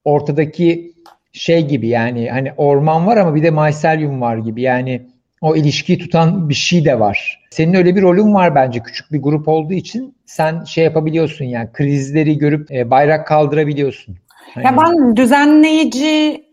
ortadaki 0.04 0.92
şey 1.32 1.66
gibi 1.66 1.88
yani 1.88 2.30
hani 2.30 2.52
orman 2.56 3.06
var 3.06 3.16
ama 3.16 3.34
bir 3.34 3.42
de 3.42 3.50
mycelium 3.50 4.20
var 4.20 4.36
gibi. 4.36 4.62
Yani 4.62 5.06
o 5.42 5.56
ilişkiyi 5.56 5.98
tutan 5.98 6.48
bir 6.48 6.54
şey 6.54 6.84
de 6.84 7.00
var. 7.00 7.42
Senin 7.50 7.74
öyle 7.74 7.96
bir 7.96 8.02
rolün 8.02 8.34
var 8.34 8.54
bence 8.54 8.80
küçük 8.80 9.12
bir 9.12 9.22
grup 9.22 9.48
olduğu 9.48 9.72
için 9.72 10.14
sen 10.26 10.64
şey 10.64 10.84
yapabiliyorsun 10.84 11.44
yani 11.44 11.68
krizleri 11.72 12.38
görüp 12.38 12.70
e, 12.70 12.90
bayrak 12.90 13.26
kaldırabiliyorsun. 13.26 14.16
Hani... 14.54 14.66
Ya 14.66 14.76
ben 14.76 15.16
düzenleyici 15.16 16.44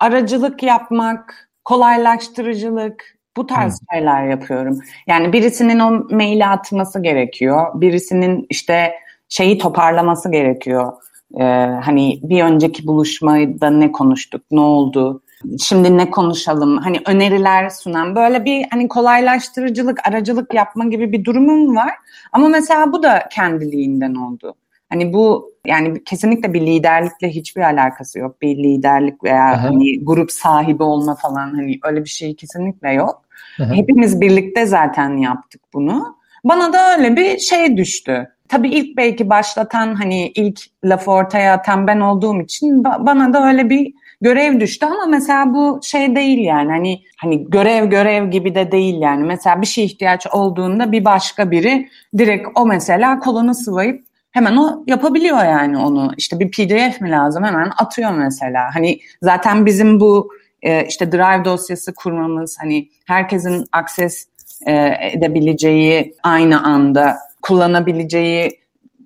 aracılık 0.00 0.62
yapmak, 0.62 1.48
kolaylaştırıcılık 1.64 3.04
bu 3.36 3.46
tarz 3.46 3.80
hmm. 3.80 3.86
şeyler 3.92 4.28
yapıyorum. 4.28 4.78
Yani 5.06 5.32
birisinin 5.32 5.78
o 5.78 5.90
maili 6.10 6.46
atması 6.46 7.02
gerekiyor. 7.02 7.80
Birisinin 7.80 8.46
işte 8.50 8.92
şeyi 9.28 9.58
toparlaması 9.58 10.30
gerekiyor. 10.30 10.92
Ee, 11.40 11.42
hani 11.84 12.20
bir 12.22 12.42
önceki 12.42 12.86
buluşmada 12.86 13.70
ne 13.70 13.92
konuştuk, 13.92 14.42
ne 14.50 14.60
oldu? 14.60 15.22
Şimdi 15.62 15.96
ne 15.96 16.10
konuşalım 16.10 16.78
hani 16.78 17.00
öneriler 17.06 17.68
sunan 17.68 18.16
böyle 18.16 18.44
bir 18.44 18.66
hani 18.70 18.88
kolaylaştırıcılık 18.88 20.08
aracılık 20.08 20.54
yapma 20.54 20.84
gibi 20.84 21.12
bir 21.12 21.24
durumum 21.24 21.76
var 21.76 21.92
ama 22.32 22.48
mesela 22.48 22.92
bu 22.92 23.02
da 23.02 23.28
kendiliğinden 23.30 24.14
oldu. 24.14 24.54
Hani 24.88 25.12
bu 25.12 25.52
yani 25.66 26.04
kesinlikle 26.04 26.52
bir 26.52 26.60
liderlikle 26.60 27.28
hiçbir 27.28 27.60
alakası 27.60 28.18
yok. 28.18 28.42
Bir 28.42 28.56
liderlik 28.56 29.24
veya 29.24 29.44
Aha. 29.44 29.62
hani 29.62 30.04
grup 30.04 30.32
sahibi 30.32 30.82
olma 30.82 31.14
falan 31.14 31.54
hani 31.54 31.78
öyle 31.84 32.04
bir 32.04 32.08
şey 32.08 32.36
kesinlikle 32.36 32.92
yok. 32.92 33.22
Aha. 33.60 33.74
Hepimiz 33.74 34.20
birlikte 34.20 34.66
zaten 34.66 35.16
yaptık 35.16 35.60
bunu. 35.74 36.16
Bana 36.44 36.72
da 36.72 36.96
öyle 36.96 37.16
bir 37.16 37.38
şey 37.38 37.76
düştü. 37.76 38.28
Tabii 38.48 38.68
ilk 38.68 38.96
belki 38.96 39.30
başlatan 39.30 39.94
hani 39.94 40.28
ilk 40.28 40.60
lafı 40.84 41.10
ortaya 41.10 41.54
atan 41.54 41.86
ben 41.86 42.00
olduğum 42.00 42.40
için 42.40 42.84
bana 42.84 43.32
da 43.32 43.48
öyle 43.48 43.70
bir 43.70 43.94
görev 44.22 44.60
düştü 44.60 44.86
ama 44.86 45.06
mesela 45.06 45.54
bu 45.54 45.80
şey 45.82 46.16
değil 46.16 46.38
yani. 46.38 46.70
Hani 46.70 47.02
hani 47.16 47.50
görev 47.50 47.90
görev 47.90 48.30
gibi 48.30 48.54
de 48.54 48.72
değil 48.72 49.00
yani. 49.00 49.24
Mesela 49.24 49.60
bir 49.62 49.66
şey 49.66 49.84
ihtiyaç 49.84 50.26
olduğunda 50.26 50.92
bir 50.92 51.04
başka 51.04 51.50
biri 51.50 51.88
direkt 52.18 52.48
o 52.54 52.66
mesela 52.66 53.18
kolunu 53.18 53.54
sıvayıp 53.54 54.04
hemen 54.30 54.56
o 54.56 54.84
yapabiliyor 54.86 55.44
yani 55.44 55.78
onu. 55.78 56.12
İşte 56.16 56.40
bir 56.40 56.50
pdf 56.50 57.00
mi 57.00 57.10
lazım? 57.10 57.44
Hemen 57.44 57.70
atıyor 57.78 58.10
mesela. 58.10 58.70
Hani 58.74 58.98
zaten 59.22 59.66
bizim 59.66 60.00
bu 60.00 60.30
e, 60.62 60.86
işte 60.86 61.12
drive 61.12 61.44
dosyası 61.44 61.94
kurmamız 61.94 62.56
hani 62.60 62.88
herkesin 63.06 63.64
akses 63.72 64.26
e, 64.66 64.94
edebileceği 65.12 66.14
aynı 66.22 66.62
anda 66.62 67.16
kullanabileceği 67.42 68.50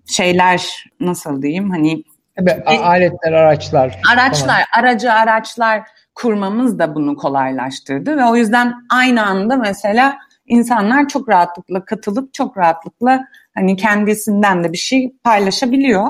şeyler 0.06 0.84
nasıl 1.00 1.42
diyeyim? 1.42 1.70
Hani 1.70 2.04
Evet, 2.36 2.62
aletler, 2.66 3.32
araçlar. 3.32 4.00
Araçlar, 4.12 4.46
falan. 4.46 4.84
aracı 4.84 5.12
araçlar 5.12 5.82
kurmamız 6.14 6.78
da 6.78 6.94
bunu 6.94 7.16
kolaylaştırdı 7.16 8.16
ve 8.16 8.24
o 8.24 8.36
yüzden 8.36 8.74
aynı 8.90 9.26
anda 9.26 9.56
mesela 9.56 10.18
insanlar 10.46 11.08
çok 11.08 11.28
rahatlıkla 11.28 11.84
katılıp 11.84 12.34
çok 12.34 12.56
rahatlıkla 12.56 13.24
hani 13.54 13.76
kendisinden 13.76 14.64
de 14.64 14.72
bir 14.72 14.78
şey 14.78 15.12
paylaşabiliyor. 15.24 16.06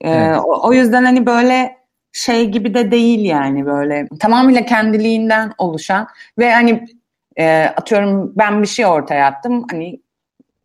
Ee, 0.00 0.10
evet. 0.10 0.38
o, 0.44 0.68
o 0.68 0.72
yüzden 0.72 1.04
hani 1.04 1.26
böyle 1.26 1.78
şey 2.12 2.48
gibi 2.48 2.74
de 2.74 2.90
değil 2.90 3.24
yani 3.24 3.66
böyle 3.66 4.08
tamamıyla 4.20 4.64
kendiliğinden 4.64 5.52
oluşan 5.58 6.06
ve 6.38 6.52
hani 6.52 6.86
e, 7.36 7.64
atıyorum 7.76 8.32
ben 8.36 8.62
bir 8.62 8.66
şey 8.66 8.86
ortaya 8.86 9.26
attım 9.26 9.64
hani 9.70 10.00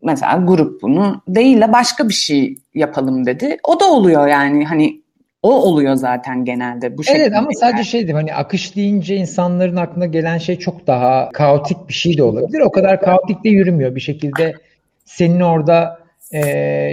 mesela 0.04 0.44
grup 0.48 0.82
bunu 0.82 1.22
değil 1.28 1.62
de 1.62 1.74
başka 1.74 2.10
bir 2.10 2.14
şey 2.14 2.58
yapalım 2.74 3.26
dedi. 3.26 3.58
O 3.64 3.80
da 3.80 3.86
oluyor 3.86 4.28
yani 4.28 4.66
hani 4.66 5.04
o 5.44 5.52
oluyor 5.52 5.96
zaten 5.96 6.46
genelde 6.46 6.98
bu 6.98 7.04
şekilde. 7.04 7.24
Evet 7.24 7.34
ama 7.38 7.50
sadece 7.60 7.84
şey 7.84 8.00
diyeyim 8.00 8.18
hani 8.18 8.34
akış 8.34 8.76
deyince 8.76 9.16
insanların 9.16 9.76
aklına 9.76 10.06
gelen 10.06 10.38
şey 10.38 10.60
çok 10.60 10.88
daha 10.88 11.30
kaotik 11.32 11.88
bir 11.88 11.94
şey 11.94 12.18
de 12.18 12.24
olabilir. 12.24 12.60
O 12.60 12.72
kadar 12.72 13.02
kaotik 13.02 13.44
de 13.44 13.50
yürümüyor 13.50 13.96
bir 13.96 14.02
şekilde. 14.02 14.54
Senin 15.06 15.40
orada 15.40 16.00
e, 16.32 16.40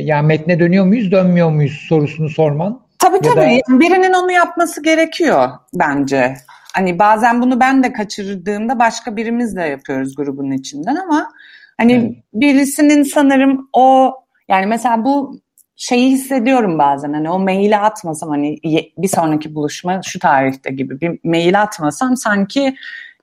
yani 0.03 0.27
metne 0.27 0.59
dönüyor 0.59 0.85
muyuz 0.85 1.13
dönmüyor 1.13 1.51
muyuz 1.51 1.85
sorusunu 1.89 2.29
sorman. 2.29 2.81
Tabii 2.99 3.21
tabii 3.21 3.61
da... 3.69 3.81
birinin 3.81 4.13
onu 4.13 4.33
yapması 4.33 4.83
gerekiyor 4.83 5.49
bence. 5.75 6.35
Hani 6.75 6.99
bazen 6.99 7.43
bunu 7.43 7.61
ben 7.61 7.83
de 7.83 7.93
kaçırdığımda 7.93 8.79
başka 8.79 9.17
birimizle 9.17 9.63
yapıyoruz 9.63 10.15
grubun 10.15 10.51
içinden 10.51 10.97
ama 10.97 11.33
Hani 11.81 11.93
evet. 11.93 12.17
birisinin 12.35 13.03
sanırım 13.03 13.69
o 13.73 14.15
yani 14.49 14.67
mesela 14.67 15.05
bu 15.05 15.41
şeyi 15.77 16.11
hissediyorum 16.11 16.79
bazen 16.79 17.13
hani 17.13 17.31
o 17.31 17.39
maili 17.39 17.77
atmasam 17.77 18.29
hani 18.29 18.59
bir 18.99 19.09
sonraki 19.09 19.55
buluşma 19.55 20.01
şu 20.05 20.19
tarihte 20.19 20.71
gibi 20.71 21.01
bir 21.01 21.19
mail 21.25 21.63
atmasam 21.63 22.17
sanki 22.17 22.75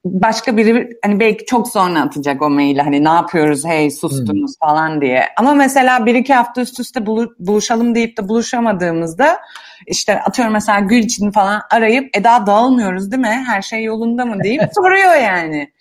başka 0.06 0.58
biri 0.58 0.90
hani 1.04 1.20
belki 1.20 1.46
çok 1.46 1.68
sonra 1.68 2.02
atacak 2.02 2.42
o 2.42 2.50
maili 2.50 2.82
hani 2.82 3.04
ne 3.04 3.10
yapıyoruz 3.10 3.66
hey 3.66 3.92
sustunuz 3.92 4.52
hmm. 4.52 4.68
falan 4.68 5.02
diye. 5.02 5.24
Ama 5.38 5.54
mesela 5.54 6.06
bir 6.06 6.16
iki 6.16 6.34
hafta 6.34 6.62
üst 6.62 6.80
üste 6.80 7.06
buluşalım 7.40 7.96
deyip 7.96 8.18
de 8.18 8.30
buluşamadığımızda 8.30 9.40
işte 9.88 10.22
atıyorum 10.22 10.54
mesela 10.54 10.80
Gül 10.80 10.98
için 10.98 11.32
falan 11.32 11.62
arayıp 11.72 12.18
Eda 12.18 12.48
dağılmıyoruz 12.48 13.12
değil 13.12 13.22
mi? 13.22 13.44
Her 13.48 13.62
şey 13.62 13.84
yolunda 13.84 14.26
mı 14.26 14.44
deyip 14.44 14.62
soruyor 14.76 15.16
yani. 15.16 15.72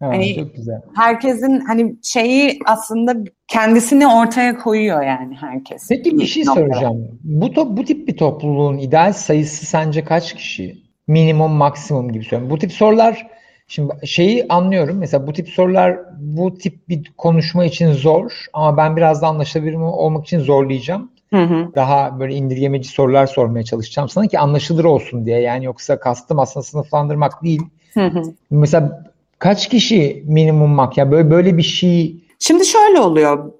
Ha, 0.00 0.06
hani 0.06 0.34
çok 0.34 0.54
güzel. 0.54 0.80
Herkesin 0.96 1.60
hani 1.60 1.96
şeyi 2.02 2.58
aslında 2.66 3.14
kendisini 3.48 4.06
ortaya 4.06 4.58
koyuyor 4.58 5.02
yani 5.02 5.36
herkes. 5.40 5.88
Peki 5.88 6.18
bir 6.18 6.26
şey 6.26 6.44
soracağım. 6.44 7.18
Bu 7.24 7.52
top, 7.52 7.76
bu 7.76 7.84
tip 7.84 8.08
bir 8.08 8.16
topluluğun 8.16 8.78
ideal 8.78 9.12
sayısı 9.12 9.66
sence 9.66 10.04
kaç 10.04 10.34
kişi? 10.34 10.76
Minimum, 11.08 11.52
maksimum 11.52 12.12
gibi 12.12 12.24
söylüyorum. 12.24 12.50
Bu 12.50 12.58
tip 12.58 12.72
sorular 12.72 13.26
Şimdi 13.68 14.06
şeyi 14.06 14.46
anlıyorum. 14.48 14.98
Mesela 14.98 15.26
bu 15.26 15.32
tip 15.32 15.48
sorular 15.48 15.98
bu 16.18 16.58
tip 16.58 16.88
bir 16.88 17.12
konuşma 17.18 17.64
için 17.64 17.92
zor 17.92 18.44
ama 18.52 18.76
ben 18.76 18.96
biraz 18.96 19.22
da 19.22 19.26
anlaşılabilir 19.26 19.74
olmak 19.74 20.24
için 20.24 20.40
zorlayacağım. 20.40 21.10
Hı 21.30 21.42
hı. 21.42 21.74
Daha 21.74 22.20
böyle 22.20 22.34
indirgemeci 22.34 22.88
sorular 22.88 23.26
sormaya 23.26 23.62
çalışacağım 23.62 24.08
sana 24.08 24.26
ki 24.26 24.38
anlaşılır 24.38 24.84
olsun 24.84 25.26
diye. 25.26 25.40
Yani 25.40 25.64
yoksa 25.64 26.00
kastım 26.00 26.38
aslında 26.38 26.64
sınıflandırmak 26.64 27.44
değil. 27.44 27.62
Hı 27.94 28.06
hı. 28.06 28.22
Mesela 28.50 29.04
kaç 29.38 29.68
kişi 29.68 30.24
minimum 30.26 30.70
mak 30.70 30.96
ya 30.96 31.10
böyle 31.10 31.30
böyle 31.30 31.56
bir 31.56 31.62
şey 31.62 32.26
Şimdi 32.38 32.66
şöyle 32.66 33.00
oluyor. 33.00 33.52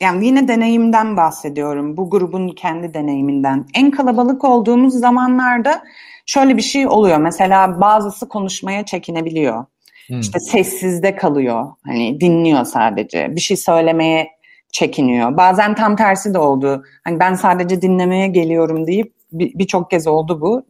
Yani 0.00 0.26
yine 0.26 0.48
deneyimden 0.48 1.16
bahsediyorum. 1.16 1.96
Bu 1.96 2.10
grubun 2.10 2.48
kendi 2.48 2.94
deneyiminden. 2.94 3.66
En 3.74 3.90
kalabalık 3.90 4.44
olduğumuz 4.44 4.94
zamanlarda 4.94 5.82
şöyle 6.26 6.56
bir 6.56 6.62
şey 6.62 6.86
oluyor. 6.86 7.18
Mesela 7.18 7.80
bazısı 7.80 8.28
konuşmaya 8.28 8.84
çekinebiliyor. 8.84 9.64
Hmm. 10.06 10.20
İşte 10.20 10.40
sessizde 10.40 11.16
kalıyor. 11.16 11.66
Hani 11.86 12.20
dinliyor 12.20 12.64
sadece. 12.64 13.36
Bir 13.36 13.40
şey 13.40 13.56
söylemeye 13.56 14.28
çekiniyor. 14.72 15.36
Bazen 15.36 15.74
tam 15.74 15.96
tersi 15.96 16.34
de 16.34 16.38
oldu. 16.38 16.84
Hani 17.04 17.20
ben 17.20 17.34
sadece 17.34 17.82
dinlemeye 17.82 18.28
geliyorum 18.28 18.86
deyip 18.86 19.12
birçok 19.32 19.90
bir 19.90 19.96
kez 19.96 20.06
oldu 20.06 20.40
bu. 20.40 20.62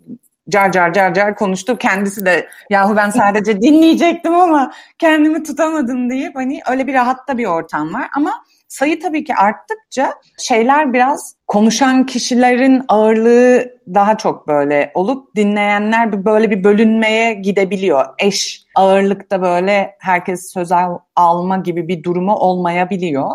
Car 0.50 0.72
car 0.72 0.92
car 0.92 1.14
car 1.14 1.34
konuştu. 1.34 1.76
Kendisi 1.76 2.26
de 2.26 2.48
yahu 2.70 2.96
ben 2.96 3.10
sadece 3.10 3.60
dinleyecektim 3.60 4.34
ama 4.34 4.72
kendimi 4.98 5.42
tutamadım 5.42 6.10
deyip 6.10 6.36
hani 6.36 6.60
öyle 6.70 6.86
bir 6.86 6.94
rahatta 6.94 7.38
bir 7.38 7.46
ortam 7.46 7.94
var. 7.94 8.08
Ama 8.16 8.44
sayı 8.68 9.00
tabii 9.00 9.24
ki 9.24 9.34
arttıkça 9.34 10.14
şeyler 10.38 10.92
biraz 10.92 11.34
konuşan 11.46 12.06
kişilerin 12.06 12.82
ağırlığı 12.88 13.70
daha 13.94 14.16
çok 14.16 14.48
böyle 14.48 14.90
olup 14.94 15.36
dinleyenler 15.36 16.24
böyle 16.24 16.50
bir 16.50 16.64
bölünmeye 16.64 17.34
gidebiliyor. 17.34 18.06
Eş 18.18 18.64
ağırlıkta 18.74 19.42
böyle 19.42 19.96
herkes 19.98 20.52
söz 20.52 20.70
alma 21.16 21.56
gibi 21.56 21.88
bir 21.88 22.02
durumu 22.02 22.34
olmayabiliyor. 22.34 23.30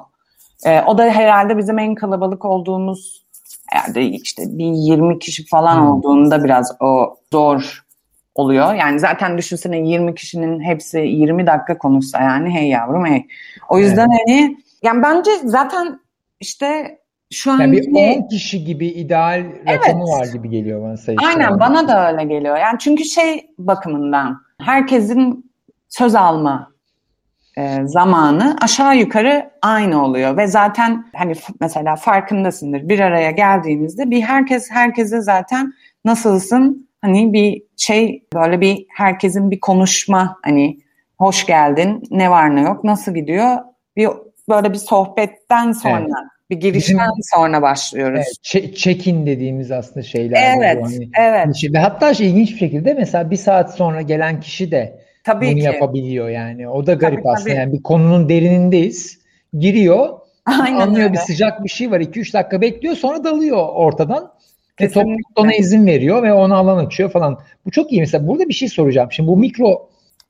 Ee, 0.66 0.82
o 0.82 0.98
da 0.98 1.04
herhalde 1.04 1.58
bizim 1.58 1.80
en 1.80 1.96
kalabalık 1.96 2.46
olduğumuz 2.46 3.25
yani 3.74 4.10
işte 4.10 4.44
bir 4.48 4.66
20 4.66 5.20
kişi 5.20 5.46
falan 5.46 5.76
hmm. 5.76 5.88
olduğunda 5.88 6.44
biraz 6.44 6.76
o 6.80 7.18
zor 7.32 7.86
oluyor. 8.36 8.74
Yani 8.74 9.00
zaten 9.00 9.38
düşünsene 9.38 9.80
20 9.80 10.16
kişinin 10.16 10.62
hepsi 10.62 11.00
20 11.00 11.48
dakika 11.48 11.78
konuşsa 11.78 12.22
yani 12.22 12.50
hey 12.50 12.68
yavrum 12.68 13.06
hey. 13.06 13.28
O 13.70 13.80
yüzden 13.80 14.10
evet. 14.10 14.20
hani 14.28 14.58
yani 14.84 15.04
bence 15.04 15.32
zaten 15.44 16.00
işte 16.40 17.00
şu 17.32 17.52
an 17.52 17.60
yani 17.60 17.72
bir 17.72 18.18
10 18.18 18.28
kişi 18.28 18.64
gibi 18.64 18.88
ideal 18.88 19.46
rakamı 19.68 20.04
evet. 20.04 20.20
var 20.20 20.26
gibi 20.34 20.50
geliyor 20.50 20.84
bana 20.84 20.98
sayısı. 20.98 21.26
Aynen 21.28 21.60
bana 21.60 21.88
da 21.88 22.12
öyle 22.12 22.24
geliyor. 22.24 22.58
Yani 22.58 22.80
çünkü 22.80 23.06
şey 23.06 23.50
bakımından 23.58 24.42
herkesin 24.62 25.52
söz 25.90 26.16
alma 26.16 26.75
e, 27.58 27.78
zamanı 27.86 28.56
aşağı 28.62 28.98
yukarı 28.98 29.52
aynı 29.62 30.06
oluyor 30.06 30.38
ve 30.38 30.48
zaten 30.48 31.06
hani 31.16 31.34
mesela 31.62 31.96
farkındasındır 31.96 32.90
bir 32.90 33.00
araya 33.00 33.32
geldiğimizde 33.32 34.10
bir 34.10 34.22
herkes 34.22 34.72
herkese 34.72 35.22
zaten 35.22 35.74
nasılsın 36.06 36.90
hani 37.02 37.34
bir 37.34 37.64
şey 37.78 38.24
böyle 38.34 38.62
bir 38.62 38.86
herkesin 38.90 39.52
bir 39.52 39.60
konuşma 39.60 40.38
hani 40.44 40.78
hoş 41.18 41.46
geldin 41.46 42.04
ne 42.12 42.32
var 42.32 42.56
ne 42.56 42.62
yok 42.62 42.84
nasıl 42.84 43.14
gidiyor 43.14 43.58
bir 43.96 44.10
böyle 44.50 44.74
bir 44.74 44.78
sohbetten 44.78 45.72
sonra 45.72 46.00
evet. 46.00 46.50
bir 46.50 46.56
girişten 46.56 46.98
Bizim, 46.98 47.24
sonra 47.36 47.62
başlıyoruz. 47.62 48.26
Evet, 48.56 48.78
check-in 48.78 49.26
dediğimiz 49.26 49.72
aslında 49.72 50.04
şeyler. 50.04 50.58
Evet, 50.58 50.84
hani, 50.84 51.10
evet. 51.20 51.74
Ve 51.74 51.80
hatta 51.80 52.14
şey, 52.14 52.30
ilginç 52.30 52.52
bir 52.52 52.58
şekilde 52.58 52.94
mesela 52.94 53.32
bir 53.32 53.36
saat 53.36 53.76
sonra 53.76 54.02
gelen 54.02 54.40
kişi 54.40 54.72
de 54.72 55.05
tabii 55.26 55.46
bunu 55.46 55.56
ki. 55.56 55.66
yapabiliyor 55.66 56.30
yani. 56.30 56.70
O 56.70 56.88
da 56.88 56.94
garip 56.94 57.24
tabii, 57.24 57.30
aslında. 57.30 57.50
Tabii. 57.50 57.60
Yani 57.60 57.74
bir 57.74 57.84
konunun 57.84 58.30
derinindeyiz. 58.30 59.20
Giriyor, 59.60 60.10
Aynen 60.46 60.80
anlıyor 60.80 61.04
öyle. 61.04 61.14
bir 61.14 61.18
sıcak 61.18 61.64
bir 61.64 61.70
şey 61.70 61.92
var. 61.92 62.00
2-3 62.00 62.34
dakika 62.34 62.62
bekliyor 62.62 62.96
sonra 62.96 63.24
dalıyor 63.24 63.68
ortadan. 63.74 64.32
Kesinlikle. 64.78 65.00
Ve 65.02 65.04
topluluk 65.04 65.40
ona 65.40 65.54
izin 65.54 65.88
veriyor 65.88 66.24
ve 66.24 66.34
ona 66.34 66.56
alan 66.56 66.86
açıyor 66.86 67.10
falan. 67.10 67.40
Bu 67.66 67.72
çok 67.72 67.92
iyi. 67.92 68.00
Mesela 68.02 68.28
burada 68.28 68.50
bir 68.50 68.54
şey 68.54 68.68
soracağım. 68.68 69.12
Şimdi 69.12 69.30
bu 69.30 69.38
mikro 69.38 69.90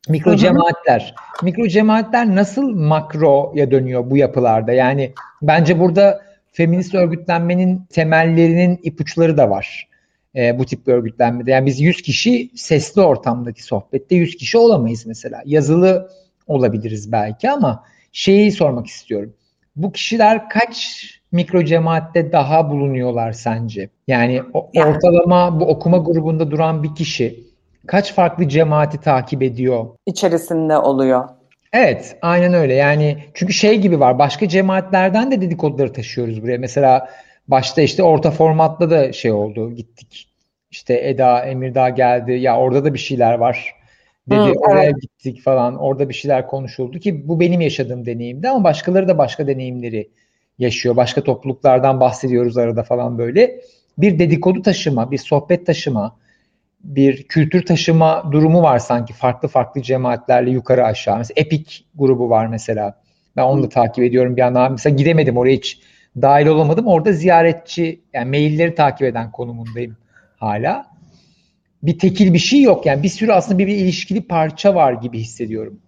Mikro 0.10 0.31
hı 0.31 0.38
cemaatler. 0.38 1.15
Mikro 1.43 1.67
cemaatler 1.67 2.36
nasıl 2.36 2.75
makroya 2.75 3.71
dönüyor 3.71 4.10
bu 4.10 4.17
yapılarda? 4.17 4.71
Yani 4.71 5.13
bence 5.41 5.79
burada 5.79 6.21
feminist 6.51 6.95
örgütlenmenin 6.95 7.86
temellerinin 7.89 8.79
ipuçları 8.84 9.38
da 9.38 9.49
var. 9.49 9.88
E, 10.35 10.59
bu 10.59 10.65
tip 10.65 10.87
bir 10.87 10.93
örgütlenmede. 10.93 11.51
Yani 11.51 11.65
biz 11.65 11.81
100 11.81 12.01
kişi 12.01 12.49
sesli 12.55 13.01
ortamdaki 13.01 13.63
sohbette 13.63 14.15
100 14.15 14.35
kişi 14.35 14.57
olamayız 14.57 15.05
mesela. 15.05 15.41
Yazılı 15.45 16.09
olabiliriz 16.47 17.11
belki 17.11 17.51
ama 17.51 17.83
şeyi 18.11 18.51
sormak 18.51 18.87
istiyorum. 18.87 19.33
Bu 19.75 19.91
kişiler 19.91 20.49
kaç 20.49 21.05
mikro 21.31 21.63
cemaatte 21.63 22.31
daha 22.31 22.69
bulunuyorlar 22.69 23.31
sence? 23.31 23.89
Yani 24.07 24.41
ortalama 24.53 25.59
bu 25.59 25.65
okuma 25.65 25.97
grubunda 25.97 26.51
duran 26.51 26.83
bir 26.83 26.95
kişi 26.95 27.43
kaç 27.87 28.13
farklı 28.13 28.47
cemaati 28.47 29.01
takip 29.01 29.43
ediyor? 29.43 29.85
İçerisinde 30.05 30.77
oluyor. 30.77 31.29
Evet, 31.73 32.17
aynen 32.21 32.53
öyle. 32.53 32.73
Yani 32.73 33.17
çünkü 33.33 33.53
şey 33.53 33.77
gibi 33.77 33.99
var. 33.99 34.19
Başka 34.19 34.47
cemaatlerden 34.47 35.31
de 35.31 35.41
dedikoduları 35.41 35.93
taşıyoruz 35.93 36.43
buraya. 36.43 36.57
Mesela 36.57 37.09
başta 37.47 37.81
işte 37.81 38.03
orta 38.03 38.31
formatta 38.31 38.89
da 38.89 39.13
şey 39.13 39.31
oldu. 39.31 39.71
Gittik. 39.71 40.27
İşte 40.71 40.99
Eda 41.03 41.45
Emirdağ 41.45 41.89
geldi. 41.89 42.31
Ya 42.31 42.58
orada 42.58 42.86
da 42.86 42.93
bir 42.93 42.99
şeyler 42.99 43.34
var. 43.34 43.75
Dedi 44.29 44.39
Hı, 44.39 44.53
oraya 44.69 44.84
evet. 44.84 45.01
gittik 45.01 45.41
falan. 45.41 45.77
Orada 45.77 46.10
bir 46.10 46.13
şeyler 46.13 46.47
konuşuldu 46.47 46.99
ki 46.99 47.27
bu 47.27 47.39
benim 47.39 47.62
yaşadığım 47.62 48.05
deneyimdi 48.05 48.49
ama 48.49 48.63
başkaları 48.63 49.08
da 49.08 49.17
başka 49.17 49.47
deneyimleri 49.47 50.10
yaşıyor. 50.60 50.95
Başka 50.95 51.23
topluluklardan 51.23 51.99
bahsediyoruz 51.99 52.58
arada 52.58 52.84
falan 52.84 53.17
böyle. 53.17 53.62
Bir 53.97 54.19
dedikodu 54.19 54.62
taşıma, 54.62 55.12
bir 55.12 55.17
sohbet 55.17 55.65
taşıma, 55.65 56.15
bir 56.84 57.23
kültür 57.23 57.65
taşıma 57.65 58.29
durumu 58.31 58.62
var 58.62 58.79
sanki 58.79 59.13
farklı 59.13 59.47
farklı 59.47 59.81
cemaatlerle 59.81 60.51
yukarı 60.51 60.86
aşağı. 60.86 61.17
Mesela 61.17 61.41
Epic 61.41 61.75
grubu 61.95 62.29
var 62.29 62.47
mesela. 62.47 63.01
Ben 63.36 63.43
onu 63.43 63.63
da 63.63 63.69
takip 63.69 64.03
ediyorum 64.03 64.36
bir 64.36 64.41
yandan. 64.41 64.71
Mesela 64.71 64.95
gidemedim 64.95 65.38
oraya 65.38 65.55
hiç 65.55 65.79
dahil 66.21 66.47
olamadım. 66.47 66.88
Orada 66.88 67.12
ziyaretçi 67.12 68.01
yani 68.13 68.30
mailleri 68.30 68.75
takip 68.75 69.01
eden 69.01 69.32
konumundayım 69.32 69.97
hala. 70.38 70.86
Bir 71.84 71.99
tekil 71.99 72.34
bir 72.34 72.39
şey 72.39 72.62
yok 72.62 72.86
yani 72.86 73.04
bir 73.04 73.10
sürü 73.10 73.32
aslında 73.32 73.60
bir, 73.60 73.67
bir 73.67 73.75
ilişkili 73.75 74.28
parça 74.28 74.75
var 74.75 74.93
gibi 74.93 75.19
hissediyorum. 75.19 75.80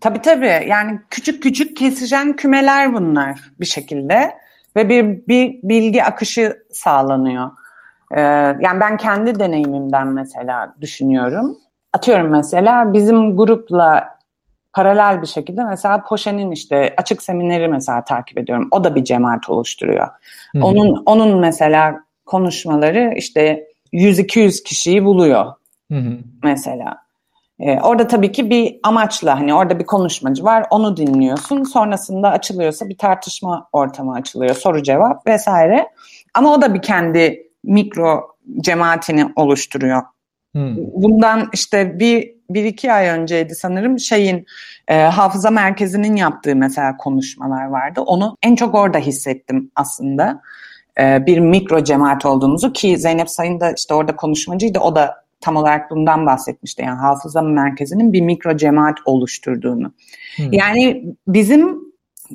Tabii 0.00 0.20
tabii 0.20 0.66
yani 0.68 1.00
küçük 1.10 1.42
küçük 1.42 1.76
kesişen 1.76 2.36
kümeler 2.36 2.94
bunlar 2.94 3.40
bir 3.60 3.66
şekilde 3.66 4.34
ve 4.76 4.88
bir, 4.88 5.04
bir 5.28 5.60
bilgi 5.62 6.04
akışı 6.04 6.56
sağlanıyor. 6.72 7.50
Ee, 8.12 8.20
yani 8.60 8.80
ben 8.80 8.96
kendi 8.96 9.38
deneyimimden 9.38 10.08
mesela 10.08 10.74
düşünüyorum. 10.80 11.58
Atıyorum 11.92 12.30
mesela 12.30 12.92
bizim 12.92 13.36
grupla 13.36 14.13
paralel 14.74 15.22
bir 15.22 15.26
şekilde 15.26 15.64
mesela 15.64 16.02
Poşe'nin 16.02 16.50
işte 16.50 16.94
açık 16.96 17.22
semineri 17.22 17.68
mesela 17.68 18.04
takip 18.04 18.38
ediyorum. 18.38 18.68
O 18.70 18.84
da 18.84 18.94
bir 18.94 19.04
cemaat 19.04 19.50
oluşturuyor. 19.50 20.08
Hı-hı. 20.52 20.64
Onun 20.64 21.02
onun 21.06 21.40
mesela 21.40 22.04
konuşmaları 22.26 23.14
işte 23.16 23.66
100-200 23.92 24.62
kişiyi 24.62 25.04
buluyor 25.04 25.44
Hı-hı. 25.92 26.18
mesela. 26.42 27.04
Ee, 27.60 27.80
orada 27.80 28.06
tabii 28.06 28.32
ki 28.32 28.50
bir 28.50 28.76
amaçla 28.82 29.40
hani 29.40 29.54
orada 29.54 29.78
bir 29.78 29.86
konuşmacı 29.86 30.44
var 30.44 30.66
onu 30.70 30.96
dinliyorsun. 30.96 31.62
Sonrasında 31.62 32.30
açılıyorsa 32.30 32.88
bir 32.88 32.98
tartışma 32.98 33.68
ortamı 33.72 34.14
açılıyor. 34.14 34.54
Soru 34.54 34.82
cevap 34.82 35.26
vesaire. 35.26 35.88
Ama 36.34 36.54
o 36.54 36.62
da 36.62 36.74
bir 36.74 36.82
kendi 36.82 37.46
mikro 37.64 38.36
cemaatini 38.60 39.32
oluşturuyor. 39.36 40.02
Hmm. 40.52 40.76
Bundan 40.76 41.48
işte 41.52 41.98
bir, 41.98 42.33
bir 42.54 42.64
iki 42.64 42.92
ay 42.92 43.08
önceydi 43.08 43.54
sanırım 43.54 43.98
şeyin 43.98 44.46
e, 44.88 45.02
hafıza 45.02 45.50
merkezinin 45.50 46.16
yaptığı 46.16 46.56
mesela 46.56 46.96
konuşmalar 46.96 47.64
vardı. 47.64 48.00
Onu 48.00 48.36
en 48.42 48.54
çok 48.54 48.74
orada 48.74 48.98
hissettim 48.98 49.70
aslında. 49.76 50.42
E, 51.00 51.26
bir 51.26 51.38
mikro 51.38 51.84
cemaat 51.84 52.26
olduğumuzu 52.26 52.72
ki 52.72 52.98
Zeynep 52.98 53.30
Sayın 53.30 53.60
da 53.60 53.72
işte 53.72 53.94
orada 53.94 54.16
konuşmacıydı. 54.16 54.78
O 54.78 54.96
da 54.96 55.24
tam 55.40 55.56
olarak 55.56 55.90
bundan 55.90 56.26
bahsetmişti. 56.26 56.82
Yani 56.82 56.98
hafıza 56.98 57.42
merkezinin 57.42 58.12
bir 58.12 58.20
mikro 58.20 58.56
cemaat 58.56 58.98
oluşturduğunu. 59.04 59.92
Hmm. 60.36 60.52
Yani 60.52 61.04
bizim 61.28 61.78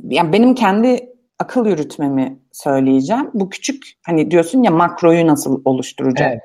yani 0.04 0.34
benim 0.34 0.56
kendi 0.56 1.10
akıl 1.40 1.66
yürütmemi 1.66 2.40
söyleyeceğim. 2.52 3.30
Bu 3.34 3.50
küçük 3.50 3.84
hani 4.06 4.32
diyorsun 4.32 4.64
ya 4.64 4.72
makroyu 4.72 5.28
nasıl 5.28 5.62
oluşturacak? 5.66 6.32
Evet. 6.32 6.42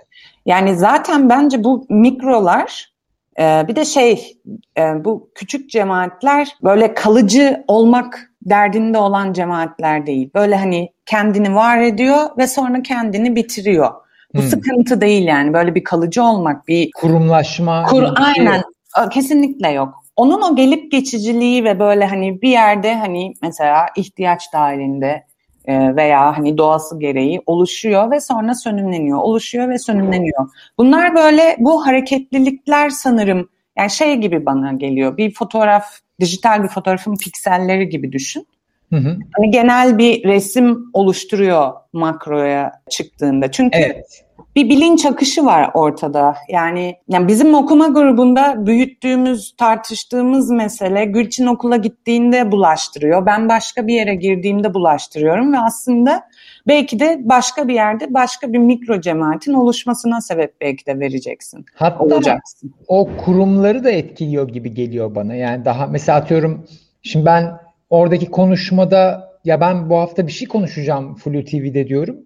Yani 0.46 0.76
zaten 0.76 1.28
bence 1.28 1.64
bu 1.64 1.86
mikrolar 1.88 2.93
e, 3.40 3.68
bir 3.68 3.76
de 3.76 3.84
şey 3.84 4.38
e, 4.78 5.04
bu 5.04 5.30
küçük 5.34 5.70
cemaatler 5.70 6.56
böyle 6.62 6.94
kalıcı 6.94 7.64
olmak 7.68 8.30
derdinde 8.42 8.98
olan 8.98 9.32
cemaatler 9.32 10.06
değil. 10.06 10.30
Böyle 10.34 10.56
hani 10.56 10.92
kendini 11.06 11.54
var 11.54 11.78
ediyor 11.78 12.18
ve 12.38 12.46
sonra 12.46 12.82
kendini 12.82 13.36
bitiriyor. 13.36 13.90
Bu 14.34 14.38
hmm. 14.38 14.48
sıkıntı 14.48 15.00
değil 15.00 15.26
yani 15.26 15.52
böyle 15.52 15.74
bir 15.74 15.84
kalıcı 15.84 16.22
olmak, 16.22 16.68
bir 16.68 16.90
kurumlaşma. 16.96 17.84
Kur, 17.84 18.04
aynen 18.16 18.62
şey 18.96 19.08
kesinlikle 19.10 19.68
yok. 19.68 20.04
Onun 20.16 20.42
o 20.42 20.56
gelip 20.56 20.92
geçiciliği 20.92 21.64
ve 21.64 21.78
böyle 21.78 22.06
hani 22.06 22.42
bir 22.42 22.48
yerde 22.48 22.94
hani 22.94 23.34
mesela 23.42 23.86
ihtiyaç 23.96 24.52
dahilinde 24.52 25.24
veya 25.68 26.38
hani 26.38 26.58
doğası 26.58 26.98
gereği 26.98 27.40
oluşuyor 27.46 28.10
ve 28.10 28.20
sonra 28.20 28.54
sönümleniyor, 28.54 29.18
oluşuyor 29.18 29.68
ve 29.68 29.78
sönümleniyor. 29.78 30.48
Bunlar 30.78 31.14
böyle 31.14 31.56
bu 31.58 31.86
hareketlilikler 31.86 32.90
sanırım 32.90 33.48
yani 33.78 33.90
şey 33.90 34.16
gibi 34.16 34.46
bana 34.46 34.72
geliyor. 34.72 35.16
Bir 35.16 35.34
fotoğraf, 35.34 35.84
dijital 36.20 36.62
bir 36.62 36.68
fotoğrafın 36.68 37.16
pikselleri 37.16 37.88
gibi 37.88 38.12
düşün. 38.12 38.46
Hı 38.90 38.96
hı. 38.96 39.16
Hani 39.36 39.50
genel 39.50 39.98
bir 39.98 40.24
resim 40.24 40.84
oluşturuyor 40.92 41.72
makroya 41.92 42.72
çıktığında. 42.90 43.50
Çünkü 43.50 43.78
evet. 43.78 44.23
Bir 44.56 44.68
bilinç 44.68 45.06
akışı 45.06 45.44
var 45.44 45.70
ortada. 45.74 46.36
Yani, 46.48 46.96
yani 47.08 47.28
bizim 47.28 47.54
okuma 47.54 47.88
grubunda 47.88 48.66
büyüttüğümüz, 48.66 49.54
tartıştığımız 49.58 50.50
mesele 50.50 51.04
Gülçin 51.04 51.46
okula 51.46 51.76
gittiğinde 51.76 52.52
bulaştırıyor. 52.52 53.26
Ben 53.26 53.48
başka 53.48 53.86
bir 53.86 53.94
yere 53.94 54.14
girdiğimde 54.14 54.74
bulaştırıyorum 54.74 55.52
ve 55.52 55.58
aslında 55.58 56.22
belki 56.66 57.00
de 57.00 57.20
başka 57.24 57.68
bir 57.68 57.74
yerde 57.74 58.14
başka 58.14 58.52
bir 58.52 58.58
mikro 58.58 59.00
cemaatin 59.00 59.52
oluşmasına 59.52 60.20
sebep 60.20 60.60
belki 60.60 60.86
de 60.86 61.00
vereceksin. 61.00 61.64
Hatta 61.74 62.04
olacaksın. 62.04 62.74
o 62.88 63.08
kurumları 63.24 63.84
da 63.84 63.90
etkiliyor 63.90 64.48
gibi 64.48 64.74
geliyor 64.74 65.14
bana. 65.14 65.34
Yani 65.34 65.64
daha 65.64 65.86
mesela 65.86 66.18
atıyorum 66.18 66.66
şimdi 67.02 67.26
ben 67.26 67.52
oradaki 67.90 68.26
konuşmada 68.26 69.34
ya 69.44 69.60
ben 69.60 69.90
bu 69.90 69.96
hafta 69.96 70.26
bir 70.26 70.32
şey 70.32 70.48
konuşacağım 70.48 71.14
Flu 71.14 71.44
TV'de 71.44 71.88
diyorum. 71.88 72.16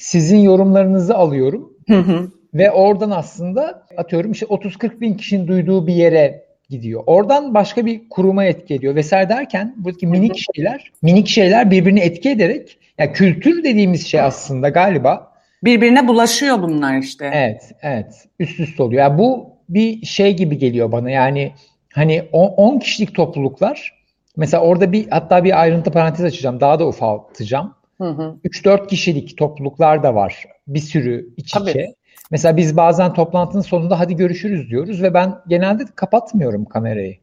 Sizin 0.00 0.38
yorumlarınızı 0.38 1.16
alıyorum. 1.16 1.72
Hı 1.88 1.98
hı. 1.98 2.30
Ve 2.54 2.70
oradan 2.70 3.10
aslında 3.10 3.86
atıyorum 3.96 4.32
işte 4.32 4.46
30-40 4.46 5.00
bin 5.00 5.14
kişinin 5.14 5.48
duyduğu 5.48 5.86
bir 5.86 5.94
yere 5.94 6.44
gidiyor. 6.68 7.02
Oradan 7.06 7.54
başka 7.54 7.86
bir 7.86 8.08
kuruma 8.08 8.44
etki 8.44 8.74
ediyor 8.74 8.94
vesaire 8.94 9.28
derken 9.28 9.74
buradaki 9.76 10.06
minik 10.06 10.36
şeyler, 10.54 10.92
minik 11.02 11.28
şeyler 11.28 11.70
birbirini 11.70 12.00
etki 12.00 12.30
ederek 12.30 12.78
yani 12.98 13.12
kültür 13.12 13.64
dediğimiz 13.64 14.06
şey 14.06 14.20
aslında 14.20 14.68
galiba 14.68 15.32
birbirine 15.64 16.08
bulaşıyor 16.08 16.62
bunlar 16.62 16.98
işte. 16.98 17.30
Evet, 17.34 17.72
evet. 17.82 18.26
Üst 18.38 18.60
üste 18.60 18.82
oluyor. 18.82 19.02
Yani 19.02 19.18
bu 19.18 19.56
bir 19.68 20.06
şey 20.06 20.36
gibi 20.36 20.58
geliyor 20.58 20.92
bana. 20.92 21.10
Yani 21.10 21.52
hani 21.92 22.22
10 22.32 22.78
kişilik 22.78 23.14
topluluklar 23.14 24.00
Mesela 24.36 24.62
orada 24.62 24.92
bir 24.92 25.08
hatta 25.10 25.44
bir 25.44 25.60
ayrıntı 25.60 25.90
parantez 25.90 26.24
açacağım. 26.24 26.60
Daha 26.60 26.78
da 26.78 26.86
ufaltacağım. 26.86 27.74
3-4 28.00 28.86
kişilik 28.86 29.38
topluluklar 29.38 30.02
da 30.02 30.14
var. 30.14 30.44
Bir 30.66 30.80
sürü 30.80 31.28
iç 31.36 31.52
Tabii. 31.52 31.70
içe. 31.70 31.94
Mesela 32.30 32.56
biz 32.56 32.76
bazen 32.76 33.14
toplantının 33.14 33.62
sonunda 33.62 34.00
hadi 34.00 34.16
görüşürüz 34.16 34.70
diyoruz 34.70 35.02
ve 35.02 35.14
ben 35.14 35.34
genelde 35.48 35.82
kapatmıyorum 35.94 36.64
kamerayı. 36.64 37.16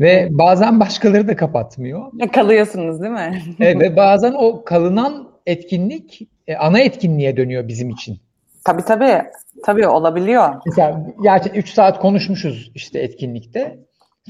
Ve 0.00 0.28
bazen 0.30 0.80
başkaları 0.80 1.28
da 1.28 1.36
kapatmıyor. 1.36 2.02
Kalıyorsunuz 2.32 3.00
değil 3.00 3.12
mi? 3.12 3.42
evet, 3.60 3.80
ve 3.80 3.96
bazen 3.96 4.32
o 4.32 4.64
kalınan 4.64 5.28
etkinlik 5.46 6.28
e, 6.46 6.56
ana 6.56 6.80
etkinliğe 6.80 7.36
dönüyor 7.36 7.68
bizim 7.68 7.90
için. 7.90 8.18
Tabii 8.64 8.82
tabii. 8.82 9.22
Tabii 9.64 9.86
olabiliyor. 9.86 10.54
Mesela 10.66 11.06
gerçekten 11.22 11.60
3 11.60 11.70
saat 11.70 12.00
konuşmuşuz 12.00 12.70
işte 12.74 12.98
etkinlikte. 12.98 13.78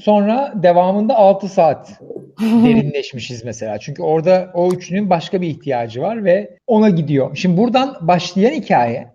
Sonra 0.01 0.53
devamında 0.55 1.15
6 1.15 1.47
saat 1.47 2.01
derinleşmişiz 2.41 3.45
mesela. 3.45 3.77
Çünkü 3.77 4.01
orada 4.03 4.51
o 4.53 4.71
üçünün 4.71 5.09
başka 5.09 5.41
bir 5.41 5.47
ihtiyacı 5.47 6.01
var 6.01 6.23
ve 6.23 6.57
ona 6.67 6.89
gidiyor. 6.89 7.35
Şimdi 7.35 7.57
buradan 7.57 7.97
başlayan 8.01 8.51
hikaye 8.51 9.07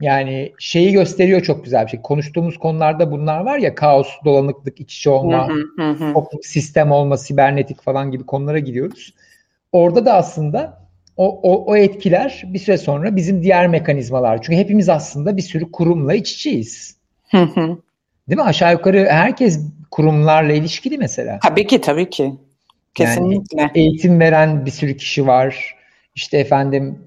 yani 0.00 0.52
şeyi 0.58 0.92
gösteriyor 0.92 1.40
çok 1.40 1.64
güzel 1.64 1.84
bir 1.84 1.90
şey. 1.90 2.02
Konuştuğumuz 2.02 2.58
konularda 2.58 3.10
bunlar 3.10 3.40
var 3.40 3.58
ya 3.58 3.74
kaos, 3.74 4.08
dolanıklık, 4.24 4.80
iç 4.80 4.96
içe 4.96 5.10
olma, 5.10 5.48
sistem 6.42 6.90
olma, 6.90 7.16
sibernetik 7.16 7.82
falan 7.82 8.10
gibi 8.10 8.26
konulara 8.26 8.58
gidiyoruz. 8.58 9.14
Orada 9.72 10.06
da 10.06 10.14
aslında 10.14 10.82
o, 11.16 11.40
o, 11.42 11.64
o 11.64 11.76
etkiler 11.76 12.42
bir 12.46 12.58
süre 12.58 12.78
sonra 12.78 13.16
bizim 13.16 13.42
diğer 13.42 13.68
mekanizmalar. 13.68 14.42
Çünkü 14.42 14.58
hepimiz 14.58 14.88
aslında 14.88 15.36
bir 15.36 15.42
sürü 15.42 15.72
kurumla 15.72 16.14
iç 16.14 16.32
içeyiz. 16.32 16.96
Değil 18.28 18.36
mi? 18.36 18.44
Aşağı 18.44 18.72
yukarı 18.72 19.06
herkes 19.10 19.60
kurumlarla 19.90 20.52
ilişkili 20.52 20.98
mesela. 20.98 21.38
Tabii 21.42 21.66
ki 21.66 21.80
tabii 21.80 22.10
ki. 22.10 22.32
Kesinlikle. 22.94 23.60
Yani 23.60 23.70
eğitim 23.74 24.20
veren 24.20 24.66
bir 24.66 24.70
sürü 24.70 24.96
kişi 24.96 25.26
var. 25.26 25.76
İşte 26.14 26.38
efendim 26.38 26.98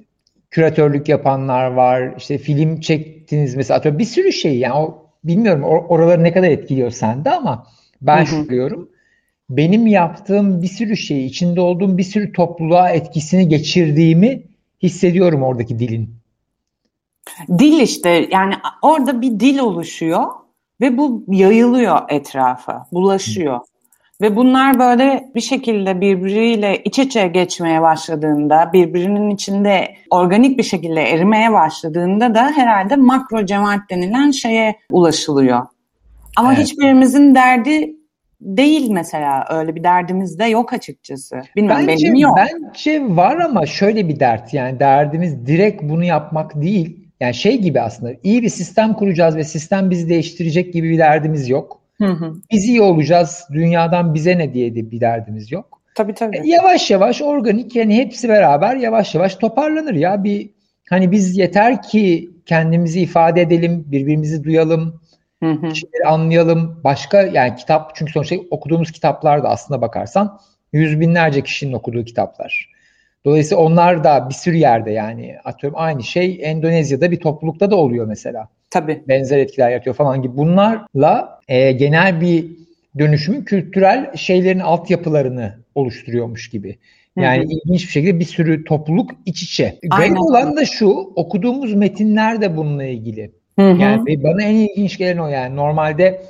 küratörlük 0.51 1.09
yapanlar 1.09 1.71
var. 1.71 2.13
İşte 2.17 2.37
film 2.37 2.79
çektiniz 2.79 3.55
mesela. 3.55 3.99
Bir 3.99 4.05
sürü 4.05 4.31
şey 4.33 4.57
yani 4.57 4.73
o 4.73 5.05
bilmiyorum 5.23 5.61
or- 5.61 5.87
oraları 5.87 6.23
ne 6.23 6.33
kadar 6.33 6.47
etkiliyor 6.47 6.91
sende 6.91 7.31
ama 7.31 7.67
ben 8.01 8.23
şu 8.23 8.49
diyorum. 8.49 8.89
Benim 9.49 9.87
yaptığım 9.87 10.61
bir 10.61 10.67
sürü 10.67 10.97
şeyi, 10.97 11.25
içinde 11.25 11.61
olduğum 11.61 11.97
bir 11.97 12.03
sürü 12.03 12.31
topluluğa 12.31 12.89
etkisini 12.89 13.47
geçirdiğimi 13.47 14.43
hissediyorum 14.83 15.43
oradaki 15.43 15.79
dilin. 15.79 16.15
Dil 17.59 17.79
işte 17.79 18.27
yani 18.31 18.53
orada 18.81 19.21
bir 19.21 19.39
dil 19.39 19.59
oluşuyor 19.59 20.25
ve 20.81 20.97
bu 20.97 21.23
yayılıyor 21.27 21.99
etrafa, 22.09 22.85
bulaşıyor. 22.91 23.59
Ve 24.21 24.35
bunlar 24.35 24.79
böyle 24.79 25.31
bir 25.35 25.41
şekilde 25.41 26.01
birbiriyle 26.01 26.83
iç 26.83 26.99
içe 26.99 27.27
geçmeye 27.27 27.81
başladığında, 27.81 28.69
birbirinin 28.73 29.29
içinde 29.29 29.95
organik 30.09 30.57
bir 30.57 30.63
şekilde 30.63 31.01
erimeye 31.01 31.53
başladığında 31.53 32.35
da 32.35 32.51
herhalde 32.55 32.95
makro 32.95 33.45
cemaat 33.45 33.79
denilen 33.89 34.31
şeye 34.31 34.75
ulaşılıyor. 34.91 35.65
Ama 36.37 36.53
evet. 36.53 36.63
hiçbirimizin 36.63 37.35
derdi 37.35 37.95
değil 38.41 38.89
mesela 38.89 39.45
öyle 39.49 39.75
bir 39.75 39.83
derdimiz 39.83 40.39
de 40.39 40.45
yok 40.45 40.73
açıkçası. 40.73 41.41
Bilmiyorum 41.55 41.85
bence, 41.87 42.05
benim 42.05 42.15
yok. 42.15 42.37
Bence 42.37 43.01
var 43.09 43.37
ama 43.37 43.65
şöyle 43.65 44.07
bir 44.07 44.19
dert 44.19 44.53
yani 44.53 44.79
derdimiz 44.79 45.45
direkt 45.45 45.83
bunu 45.83 46.03
yapmak 46.03 46.61
değil 46.61 47.04
yani 47.19 47.33
şey 47.33 47.61
gibi 47.61 47.81
aslında 47.81 48.13
iyi 48.23 48.41
bir 48.41 48.49
sistem 48.49 48.93
kuracağız 48.93 49.35
ve 49.35 49.43
sistem 49.43 49.89
bizi 49.89 50.09
değiştirecek 50.09 50.73
gibi 50.73 50.89
bir 50.89 50.97
derdimiz 50.97 51.49
yok. 51.49 51.81
Hı 51.97 52.07
hı. 52.07 52.33
Biz 52.51 52.65
iyi 52.65 52.81
olacağız, 52.81 53.43
dünyadan 53.53 54.13
bize 54.13 54.37
ne 54.37 54.53
diye 54.53 54.75
de 54.75 54.91
bir 54.91 54.99
derdimiz 54.99 55.51
yok. 55.51 55.81
Tabii 55.95 56.13
tabii. 56.13 56.37
E, 56.37 56.41
yavaş 56.45 56.91
yavaş 56.91 57.21
organik 57.21 57.75
yani 57.75 57.95
hepsi 57.95 58.29
beraber 58.29 58.75
yavaş 58.75 59.15
yavaş 59.15 59.35
toparlanır 59.35 59.93
ya. 59.93 60.23
Bir 60.23 60.49
hani 60.89 61.11
biz 61.11 61.37
yeter 61.37 61.81
ki 61.81 62.29
kendimizi 62.45 63.01
ifade 63.01 63.41
edelim, 63.41 63.83
birbirimizi 63.87 64.43
duyalım, 64.43 65.01
hı 65.43 65.51
hı. 65.51 65.71
anlayalım. 66.05 66.81
Başka 66.83 67.21
yani 67.21 67.55
kitap 67.55 67.95
çünkü 67.95 68.11
sonuçta 68.11 68.35
okuduğumuz 68.51 68.91
kitaplar 68.91 69.43
da 69.43 69.49
aslında 69.49 69.81
bakarsan 69.81 70.39
yüz 70.73 70.99
binlerce 70.99 71.41
kişinin 71.41 71.73
okuduğu 71.73 72.05
kitaplar. 72.05 72.74
Dolayısıyla 73.25 73.63
onlar 73.63 74.03
da 74.03 74.29
bir 74.29 74.33
sürü 74.33 74.55
yerde 74.55 74.91
yani 74.91 75.35
atıyorum 75.45 75.79
aynı 75.79 76.03
şey 76.03 76.39
Endonezya'da 76.41 77.11
bir 77.11 77.19
toplulukta 77.19 77.71
da 77.71 77.75
oluyor 77.75 78.05
mesela. 78.05 78.49
Tabii. 78.69 79.03
Benzer 79.07 79.37
etkiler 79.37 79.71
yaratıyor 79.71 79.95
falan 79.95 80.21
gibi. 80.21 80.37
Bunlarla 80.37 81.39
e, 81.47 81.71
genel 81.71 82.21
bir 82.21 82.45
dönüşümün 82.99 83.41
kültürel 83.41 84.15
şeylerin 84.15 84.59
altyapılarını 84.59 85.55
oluşturuyormuş 85.75 86.49
gibi. 86.49 86.77
Yani 87.17 87.43
Hı-hı. 87.43 87.51
ilginç 87.51 87.83
bir 87.83 87.91
şekilde 87.91 88.19
bir 88.19 88.25
sürü 88.25 88.63
topluluk 88.63 89.11
iç 89.25 89.43
içe. 89.43 89.79
Garip 89.97 90.21
olan 90.21 90.57
da 90.57 90.65
şu 90.65 90.87
okuduğumuz 91.15 91.73
metinler 91.73 92.41
de 92.41 92.57
bununla 92.57 92.83
ilgili. 92.83 93.31
Hı-hı. 93.59 93.81
Yani 93.81 94.23
bana 94.23 94.43
en 94.43 94.55
ilginç 94.55 94.97
gelen 94.97 95.17
o 95.17 95.27
yani 95.27 95.55
normalde 95.55 96.21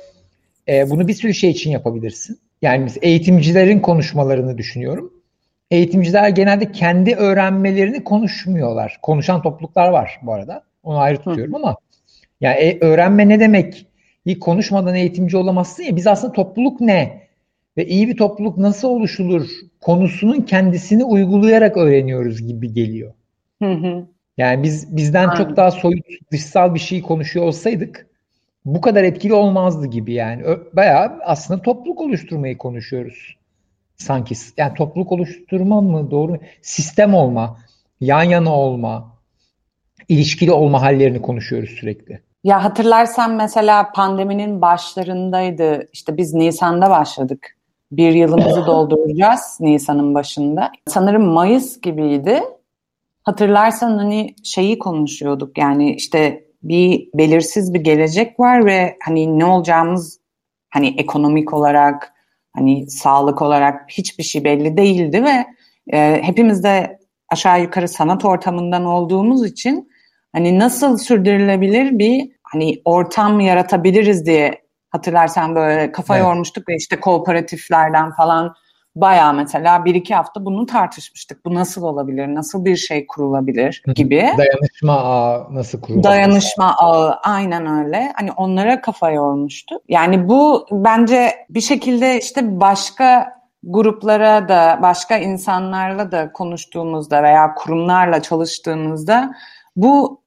e, 0.68 0.90
bunu 0.90 1.08
bir 1.08 1.14
sürü 1.14 1.34
şey 1.34 1.50
için 1.50 1.70
yapabilirsin. 1.70 2.38
Yani 2.62 2.90
eğitimcilerin 3.02 3.80
konuşmalarını 3.80 4.58
düşünüyorum 4.58 5.15
eğitimciler 5.70 6.28
genelde 6.28 6.72
kendi 6.72 7.14
öğrenmelerini 7.14 8.04
konuşmuyorlar. 8.04 8.98
Konuşan 9.02 9.42
topluluklar 9.42 9.88
var 9.88 10.20
bu 10.22 10.32
arada. 10.32 10.62
Onu 10.82 10.98
ayrı 10.98 11.18
tutuyorum 11.18 11.54
Hı. 11.54 11.56
ama 11.56 11.76
yani 12.40 12.56
e, 12.56 12.78
öğrenme 12.80 13.28
ne 13.28 13.40
demek? 13.40 13.86
İyi 14.24 14.38
konuşmadan 14.38 14.94
eğitimci 14.94 15.36
olamazsın 15.36 15.82
ya. 15.82 15.96
Biz 15.96 16.06
aslında 16.06 16.32
topluluk 16.32 16.80
ne? 16.80 17.26
Ve 17.76 17.86
iyi 17.86 18.08
bir 18.08 18.16
topluluk 18.16 18.58
nasıl 18.58 18.88
oluşulur? 18.88 19.48
Konusunun 19.80 20.40
kendisini 20.40 21.04
uygulayarak 21.04 21.76
öğreniyoruz 21.76 22.46
gibi 22.46 22.72
geliyor. 22.72 23.14
Hı 23.62 23.72
hı. 23.72 24.06
Yani 24.38 24.62
biz 24.62 24.96
bizden 24.96 25.28
Aynen. 25.28 25.44
çok 25.44 25.56
daha 25.56 25.70
soyut 25.70 26.06
dışsal 26.32 26.74
bir 26.74 26.80
şey 26.80 27.02
konuşuyor 27.02 27.46
olsaydık 27.46 28.06
bu 28.66 28.80
kadar 28.80 29.04
etkili 29.04 29.34
olmazdı 29.34 29.86
gibi 29.86 30.12
yani. 30.12 30.42
Bayağı 30.72 31.18
aslında 31.24 31.62
topluluk 31.62 32.00
oluşturmayı 32.00 32.58
konuşuyoruz. 32.58 33.36
Sanki 33.96 34.34
yani 34.56 34.74
topluluk 34.74 35.12
oluşturma 35.12 35.80
mı 35.80 36.10
doğru 36.10 36.38
sistem 36.62 37.14
olma, 37.14 37.58
yan 38.00 38.22
yana 38.22 38.54
olma, 38.54 39.16
ilişkili 40.08 40.52
olma 40.52 40.82
hallerini 40.82 41.22
konuşuyoruz 41.22 41.70
sürekli. 41.70 42.20
Ya 42.44 42.64
hatırlarsan 42.64 43.34
mesela 43.34 43.92
pandeminin 43.92 44.62
başlarındaydı. 44.62 45.88
İşte 45.92 46.16
biz 46.16 46.34
Nisan'da 46.34 46.90
başladık. 46.90 47.56
Bir 47.92 48.12
yılımızı 48.12 48.66
dolduracağız 48.66 49.58
Nisan'ın 49.60 50.14
başında. 50.14 50.72
Sanırım 50.86 51.24
Mayıs 51.24 51.80
gibiydi. 51.80 52.40
Hatırlarsan 53.22 53.98
hani 53.98 54.34
şeyi 54.44 54.78
konuşuyorduk 54.78 55.58
yani 55.58 55.94
işte 55.94 56.44
bir 56.62 57.08
belirsiz 57.14 57.74
bir 57.74 57.80
gelecek 57.80 58.40
var 58.40 58.66
ve 58.66 58.96
hani 59.04 59.38
ne 59.38 59.44
olacağımız 59.44 60.20
hani 60.70 60.94
ekonomik 60.98 61.54
olarak 61.54 62.12
hani 62.56 62.90
sağlık 62.90 63.42
olarak 63.42 63.84
hiçbir 63.88 64.24
şey 64.24 64.44
belli 64.44 64.76
değildi 64.76 65.24
ve 65.24 65.46
e, 65.96 66.22
hepimiz 66.22 66.64
de 66.64 66.98
aşağı 67.28 67.62
yukarı 67.62 67.88
sanat 67.88 68.24
ortamından 68.24 68.84
olduğumuz 68.84 69.46
için 69.46 69.90
hani 70.32 70.58
nasıl 70.58 70.98
sürdürülebilir 70.98 71.98
bir 71.98 72.30
hani 72.42 72.80
ortam 72.84 73.40
yaratabiliriz 73.40 74.26
diye 74.26 74.62
hatırlarsan 74.90 75.54
böyle 75.54 75.92
kafa 75.92 76.16
evet. 76.16 76.26
yormuştuk 76.26 76.68
ve 76.68 76.76
işte 76.76 77.00
kooperatiflerden 77.00 78.10
falan 78.10 78.54
bayağı 78.96 79.34
mesela 79.34 79.84
bir 79.84 79.94
iki 79.94 80.14
hafta 80.14 80.44
bunu 80.44 80.66
tartışmıştık. 80.66 81.44
Bu 81.44 81.54
nasıl 81.54 81.82
olabilir? 81.82 82.34
Nasıl 82.34 82.64
bir 82.64 82.76
şey 82.76 83.06
kurulabilir 83.06 83.82
gibi. 83.94 84.30
Dayanışma 84.38 84.92
ağı 84.92 85.54
nasıl 85.54 85.80
kurulabilir? 85.80 86.04
Dayanışma 86.04 86.76
ağı 86.76 87.14
aynen 87.22 87.84
öyle. 87.84 88.12
Hani 88.16 88.32
onlara 88.32 88.80
kafa 88.80 89.10
yormuştu. 89.10 89.80
Yani 89.88 90.28
bu 90.28 90.66
bence 90.72 91.32
bir 91.50 91.60
şekilde 91.60 92.18
işte 92.18 92.60
başka 92.60 93.36
gruplara 93.62 94.48
da 94.48 94.78
başka 94.82 95.16
insanlarla 95.16 96.12
da 96.12 96.32
konuştuğumuzda 96.32 97.22
veya 97.22 97.54
kurumlarla 97.54 98.22
çalıştığımızda 98.22 99.34
bu 99.76 100.20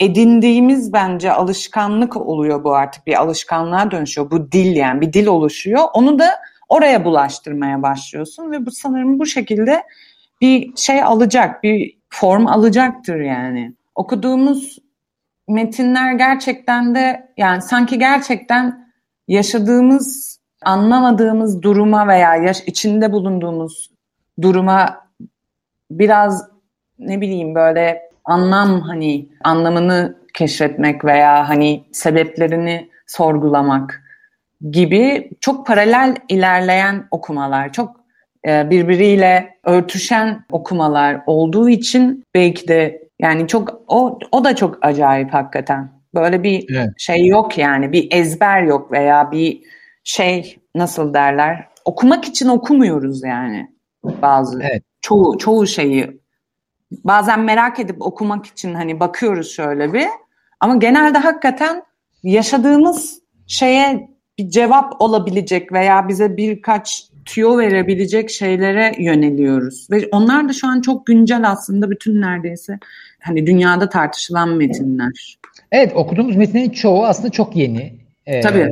edindiğimiz 0.00 0.92
bence 0.92 1.32
alışkanlık 1.32 2.16
oluyor 2.16 2.64
bu 2.64 2.74
artık 2.74 3.06
bir 3.06 3.20
alışkanlığa 3.22 3.90
dönüşüyor. 3.90 4.30
Bu 4.30 4.52
dil 4.52 4.76
yani 4.76 5.00
bir 5.00 5.12
dil 5.12 5.26
oluşuyor. 5.26 5.84
Onu 5.94 6.18
da 6.18 6.30
oraya 6.74 7.04
bulaştırmaya 7.04 7.82
başlıyorsun 7.82 8.50
ve 8.50 8.66
bu 8.66 8.70
sanırım 8.70 9.18
bu 9.18 9.26
şekilde 9.26 9.82
bir 10.40 10.76
şey 10.76 11.02
alacak, 11.02 11.62
bir 11.62 11.96
form 12.08 12.46
alacaktır 12.46 13.20
yani. 13.20 13.74
Okuduğumuz 13.94 14.78
metinler 15.48 16.12
gerçekten 16.12 16.94
de 16.94 17.32
yani 17.36 17.62
sanki 17.62 17.98
gerçekten 17.98 18.88
yaşadığımız, 19.28 20.38
anlamadığımız 20.62 21.62
duruma 21.62 22.08
veya 22.08 22.36
yaş 22.36 22.60
içinde 22.66 23.12
bulunduğumuz 23.12 23.90
duruma 24.42 25.06
biraz 25.90 26.48
ne 26.98 27.20
bileyim 27.20 27.54
böyle 27.54 28.10
anlam 28.24 28.80
hani 28.80 29.28
anlamını 29.44 30.16
keşfetmek 30.34 31.04
veya 31.04 31.48
hani 31.48 31.84
sebeplerini 31.92 32.90
sorgulamak 33.06 34.03
gibi 34.70 35.30
çok 35.40 35.66
paralel 35.66 36.16
ilerleyen 36.28 37.08
okumalar, 37.10 37.72
çok 37.72 37.96
e, 38.48 38.70
birbiriyle 38.70 39.58
örtüşen 39.64 40.44
okumalar 40.52 41.20
olduğu 41.26 41.68
için 41.68 42.24
belki 42.34 42.68
de 42.68 43.08
yani 43.20 43.48
çok 43.48 43.82
o 43.88 44.18
o 44.32 44.44
da 44.44 44.56
çok 44.56 44.78
acayip 44.82 45.34
hakikaten. 45.34 45.92
Böyle 46.14 46.42
bir 46.42 46.66
evet. 46.76 46.90
şey 46.98 47.26
yok 47.26 47.58
yani 47.58 47.92
bir 47.92 48.08
ezber 48.10 48.62
yok 48.62 48.92
veya 48.92 49.32
bir 49.32 49.62
şey 50.04 50.58
nasıl 50.74 51.14
derler 51.14 51.68
okumak 51.84 52.24
için 52.24 52.48
okumuyoruz 52.48 53.24
yani 53.24 53.70
bazı 54.04 54.62
evet. 54.62 54.82
çoğu 55.00 55.38
çoğu 55.38 55.66
şeyi 55.66 56.20
bazen 57.04 57.40
merak 57.40 57.80
edip 57.80 58.02
okumak 58.02 58.46
için 58.46 58.74
hani 58.74 59.00
bakıyoruz 59.00 59.50
şöyle 59.50 59.92
bir 59.92 60.06
ama 60.60 60.76
genelde 60.76 61.18
hakikaten 61.18 61.82
yaşadığımız 62.22 63.20
şeye 63.46 64.13
bir 64.38 64.50
cevap 64.50 65.02
olabilecek 65.02 65.72
veya 65.72 66.08
bize 66.08 66.36
birkaç 66.36 67.04
tüyo 67.24 67.58
verebilecek 67.58 68.30
şeylere 68.30 68.92
yöneliyoruz. 68.98 69.88
Ve 69.90 70.08
onlar 70.12 70.48
da 70.48 70.52
şu 70.52 70.66
an 70.68 70.80
çok 70.80 71.06
güncel 71.06 71.50
aslında 71.50 71.90
bütün 71.90 72.20
neredeyse 72.20 72.78
hani 73.20 73.46
dünyada 73.46 73.88
tartışılan 73.88 74.48
metinler. 74.48 75.38
Evet 75.72 75.92
okuduğumuz 75.94 76.36
metnin 76.36 76.70
çoğu 76.70 77.06
aslında 77.06 77.30
çok 77.30 77.56
yeni. 77.56 77.92
Ee, 78.26 78.40
Tabii. 78.40 78.70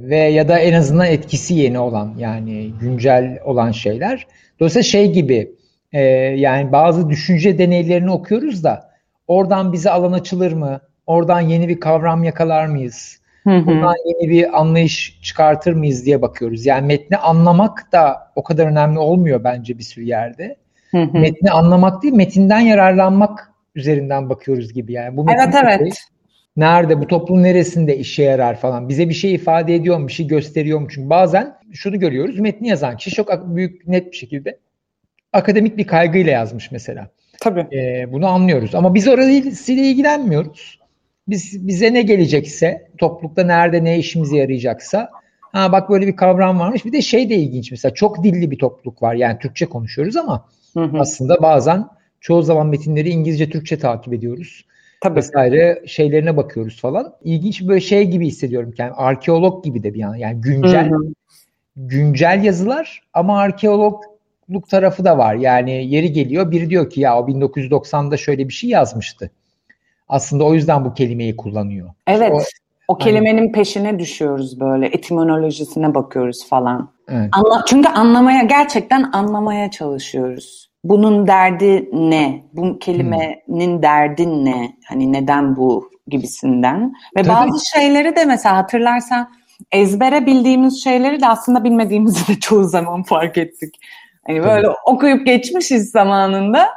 Ve 0.00 0.16
ya 0.16 0.48
da 0.48 0.58
en 0.58 0.72
azından 0.72 1.06
etkisi 1.06 1.54
yeni 1.54 1.78
olan 1.78 2.14
yani 2.18 2.72
güncel 2.80 3.38
olan 3.44 3.70
şeyler. 3.70 4.26
Dolayısıyla 4.60 4.82
şey 4.82 5.12
gibi 5.12 5.52
e, 5.92 6.00
yani 6.36 6.72
bazı 6.72 7.10
düşünce 7.10 7.58
deneylerini 7.58 8.10
okuyoruz 8.10 8.64
da 8.64 8.90
oradan 9.28 9.72
bize 9.72 9.90
alan 9.90 10.12
açılır 10.12 10.52
mı? 10.52 10.80
Oradan 11.06 11.40
yeni 11.40 11.68
bir 11.68 11.80
kavram 11.80 12.24
yakalar 12.24 12.66
mıyız? 12.66 13.19
Bundan 13.46 13.94
yeni 14.06 14.30
bir 14.30 14.60
anlayış 14.60 15.20
çıkartır 15.22 15.72
mıyız 15.72 16.06
diye 16.06 16.22
bakıyoruz. 16.22 16.66
Yani 16.66 16.86
metni 16.86 17.16
anlamak 17.16 17.92
da 17.92 18.32
o 18.36 18.42
kadar 18.42 18.66
önemli 18.66 18.98
olmuyor 18.98 19.44
bence 19.44 19.78
bir 19.78 19.82
sürü 19.82 20.04
yerde. 20.04 20.56
Hı 20.90 21.02
hı. 21.02 21.18
Metni 21.18 21.50
anlamak 21.50 22.02
değil, 22.02 22.14
metinden 22.14 22.60
yararlanmak 22.60 23.52
üzerinden 23.74 24.28
bakıyoruz 24.28 24.72
gibi 24.72 24.92
yani. 24.92 25.16
Bu 25.16 25.26
evet 25.34 25.54
evet. 25.64 25.98
Nerede, 26.56 27.00
bu 27.00 27.06
toplum 27.06 27.42
neresinde 27.42 27.96
işe 27.96 28.22
yarar 28.22 28.56
falan. 28.56 28.88
Bize 28.88 29.08
bir 29.08 29.14
şey 29.14 29.34
ifade 29.34 29.74
ediyor 29.74 29.98
mu, 29.98 30.08
bir 30.08 30.12
şey 30.12 30.26
gösteriyor 30.26 30.80
mu? 30.80 30.86
Çünkü 30.90 31.10
bazen 31.10 31.56
şunu 31.72 31.98
görüyoruz, 31.98 32.38
metni 32.38 32.68
yazan 32.68 32.96
kişi 32.96 33.10
çok 33.10 33.56
büyük, 33.56 33.88
net 33.88 34.12
bir 34.12 34.16
şekilde 34.16 34.58
akademik 35.32 35.76
bir 35.76 35.86
kaygıyla 35.86 36.32
yazmış 36.32 36.70
mesela. 36.70 37.08
Tabii. 37.40 37.66
Ee, 37.72 38.12
bunu 38.12 38.26
anlıyoruz. 38.26 38.74
Ama 38.74 38.94
biz 38.94 39.08
orasıyla 39.08 39.84
ilgilenmiyoruz. 39.84 40.79
Biz 41.28 41.66
bize 41.66 41.94
ne 41.94 42.02
gelecekse, 42.02 42.90
toplulukta 42.98 43.42
nerede 43.42 43.84
ne 43.84 43.98
işimize 43.98 44.36
yarayacaksa 44.36 45.10
ha 45.52 45.72
bak 45.72 45.90
böyle 45.90 46.06
bir 46.06 46.16
kavram 46.16 46.58
varmış. 46.58 46.84
Bir 46.84 46.92
de 46.92 47.02
şey 47.02 47.30
de 47.30 47.34
ilginç 47.34 47.70
mesela 47.70 47.94
çok 47.94 48.24
dilli 48.24 48.50
bir 48.50 48.58
topluluk 48.58 49.02
var. 49.02 49.14
Yani 49.14 49.38
Türkçe 49.38 49.66
konuşuyoruz 49.66 50.16
ama 50.16 50.44
hı 50.74 50.80
hı. 50.80 50.98
aslında 50.98 51.42
bazen 51.42 51.86
çoğu 52.20 52.42
zaman 52.42 52.66
metinleri 52.66 53.08
İngilizce, 53.08 53.50
Türkçe 53.50 53.78
takip 53.78 54.12
ediyoruz. 54.12 54.64
Tabii. 55.00 55.16
Vesaire 55.16 55.82
şeylerine 55.86 56.36
bakıyoruz 56.36 56.80
falan. 56.80 57.14
İlginç 57.24 57.62
böyle 57.62 57.80
şey 57.80 58.04
gibi 58.04 58.26
hissediyorum 58.26 58.74
yani 58.78 58.92
arkeolog 58.92 59.64
gibi 59.64 59.82
de 59.82 59.94
bir 59.94 59.98
yana. 59.98 60.16
Yani 60.16 60.40
güncel 60.40 60.90
hı 60.90 60.94
hı. 60.94 61.12
güncel 61.76 62.44
yazılar 62.44 63.02
ama 63.12 63.38
arkeologluk 63.38 64.68
tarafı 64.70 65.04
da 65.04 65.18
var. 65.18 65.34
Yani 65.34 65.94
yeri 65.94 66.12
geliyor 66.12 66.50
biri 66.50 66.70
diyor 66.70 66.90
ki 66.90 67.00
ya 67.00 67.18
o 67.18 67.28
1990'da 67.28 68.16
şöyle 68.16 68.48
bir 68.48 68.52
şey 68.52 68.70
yazmıştı. 68.70 69.30
Aslında 70.10 70.44
o 70.44 70.54
yüzden 70.54 70.84
bu 70.84 70.94
kelimeyi 70.94 71.36
kullanıyor. 71.36 71.90
Evet. 72.06 72.32
O, 72.32 72.40
o 72.88 72.98
kelimenin 72.98 73.38
hani... 73.38 73.52
peşine 73.52 73.98
düşüyoruz 73.98 74.60
böyle. 74.60 74.86
Etimolojisine 74.86 75.94
bakıyoruz 75.94 76.48
falan. 76.48 76.90
Evet. 77.08 77.28
Anla, 77.32 77.64
çünkü 77.66 77.88
anlamaya 77.88 78.42
gerçekten 78.42 79.10
anlamaya 79.12 79.70
çalışıyoruz. 79.70 80.70
Bunun 80.84 81.26
derdi 81.26 81.88
ne? 81.92 82.44
Bu 82.52 82.78
kelimenin 82.78 83.74
hmm. 83.74 83.82
derdi 83.82 84.44
ne? 84.44 84.76
Hani 84.88 85.12
neden 85.12 85.56
bu 85.56 85.90
gibisinden. 86.06 86.92
Ve 87.16 87.22
Tabii. 87.22 87.28
bazı 87.28 87.70
şeyleri 87.74 88.16
de 88.16 88.24
mesela 88.24 88.56
hatırlarsan 88.56 89.30
ezbere 89.72 90.26
bildiğimiz 90.26 90.84
şeyleri 90.84 91.20
de 91.20 91.28
aslında 91.28 91.64
bilmediğimizi 91.64 92.28
de 92.28 92.40
çoğu 92.40 92.64
zaman 92.64 93.02
fark 93.02 93.38
ettik. 93.38 93.74
Hani 94.26 94.42
böyle 94.42 94.66
Tabii. 94.66 94.76
okuyup 94.86 95.26
geçmişiz 95.26 95.90
zamanında. 95.90 96.68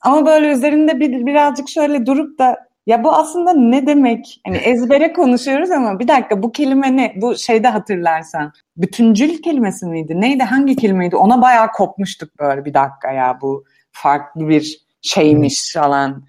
Ama 0.00 0.26
böyle 0.26 0.52
üzerinde 0.52 1.00
bir, 1.00 1.26
birazcık 1.26 1.68
şöyle 1.68 2.06
durup 2.06 2.38
da 2.38 2.69
ya 2.90 3.04
bu 3.04 3.12
aslında 3.12 3.52
ne 3.52 3.86
demek? 3.86 4.40
Hani 4.46 4.56
ezbere 4.56 5.12
konuşuyoruz 5.12 5.70
ama 5.70 5.98
bir 5.98 6.08
dakika 6.08 6.42
bu 6.42 6.52
kelime 6.52 6.96
ne? 6.96 7.12
Bu 7.16 7.36
şeyde 7.36 7.68
hatırlarsan. 7.68 8.52
Bütüncül 8.76 9.42
kelimesi 9.42 9.86
miydi? 9.86 10.20
Neydi? 10.20 10.42
Hangi 10.42 10.76
kelimeydi? 10.76 11.16
Ona 11.16 11.42
bayağı 11.42 11.72
kopmuştuk 11.72 12.38
böyle 12.38 12.64
bir 12.64 12.74
dakika 12.74 13.12
ya 13.12 13.38
bu 13.42 13.64
farklı 13.92 14.48
bir 14.48 14.80
şeymiş 15.02 15.72
falan 15.74 16.22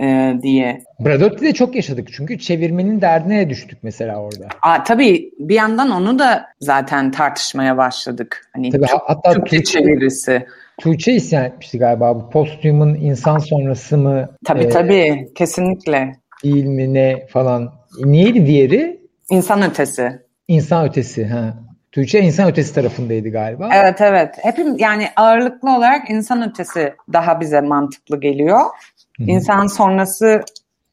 e, 0.00 0.34
diye. 0.42 0.82
Bradotti'de 1.00 1.52
çok 1.54 1.76
yaşadık 1.76 2.08
çünkü 2.12 2.38
çevirmenin 2.38 3.00
derdine 3.00 3.50
düştük 3.50 3.78
mesela 3.82 4.22
orada. 4.22 4.48
Aa, 4.62 4.82
tabii 4.82 5.30
bir 5.38 5.54
yandan 5.54 5.90
onu 5.90 6.18
da 6.18 6.46
zaten 6.60 7.10
tartışmaya 7.10 7.76
başladık. 7.76 8.50
Hani 8.52 8.70
tabii, 8.70 8.86
hatta 9.06 9.32
Türkçe 9.32 9.64
çevirisi. 9.64 10.46
Tuğçe 10.80 11.12
isyan 11.12 11.44
etmişti 11.44 11.78
galiba. 11.78 12.14
Bu 12.14 12.30
postyumun 12.30 12.94
insan 12.94 13.38
sonrası 13.38 13.98
mı? 13.98 14.28
Tabii 14.44 14.64
e, 14.64 14.68
tabii. 14.68 15.28
Kesinlikle. 15.34 16.12
Değil 16.44 16.64
mi 16.64 16.94
ne 16.94 17.26
falan. 17.26 17.72
E, 18.04 18.12
neydi 18.12 18.46
diğeri? 18.46 19.00
İnsan 19.30 19.62
ötesi. 19.62 20.22
İnsan 20.48 20.88
ötesi. 20.88 21.26
Ha. 21.26 21.54
Tuğçe 21.92 22.20
insan 22.20 22.50
ötesi 22.50 22.74
tarafındaydı 22.74 23.28
galiba. 23.28 23.70
Evet 23.74 24.00
evet. 24.00 24.34
Hepim 24.42 24.78
yani 24.78 25.08
ağırlıklı 25.16 25.76
olarak 25.76 26.10
insan 26.10 26.50
ötesi 26.50 26.94
daha 27.12 27.40
bize 27.40 27.60
mantıklı 27.60 28.20
geliyor. 28.20 28.60
Hı-hı. 28.60 29.30
İnsan 29.30 29.66
sonrası 29.66 30.40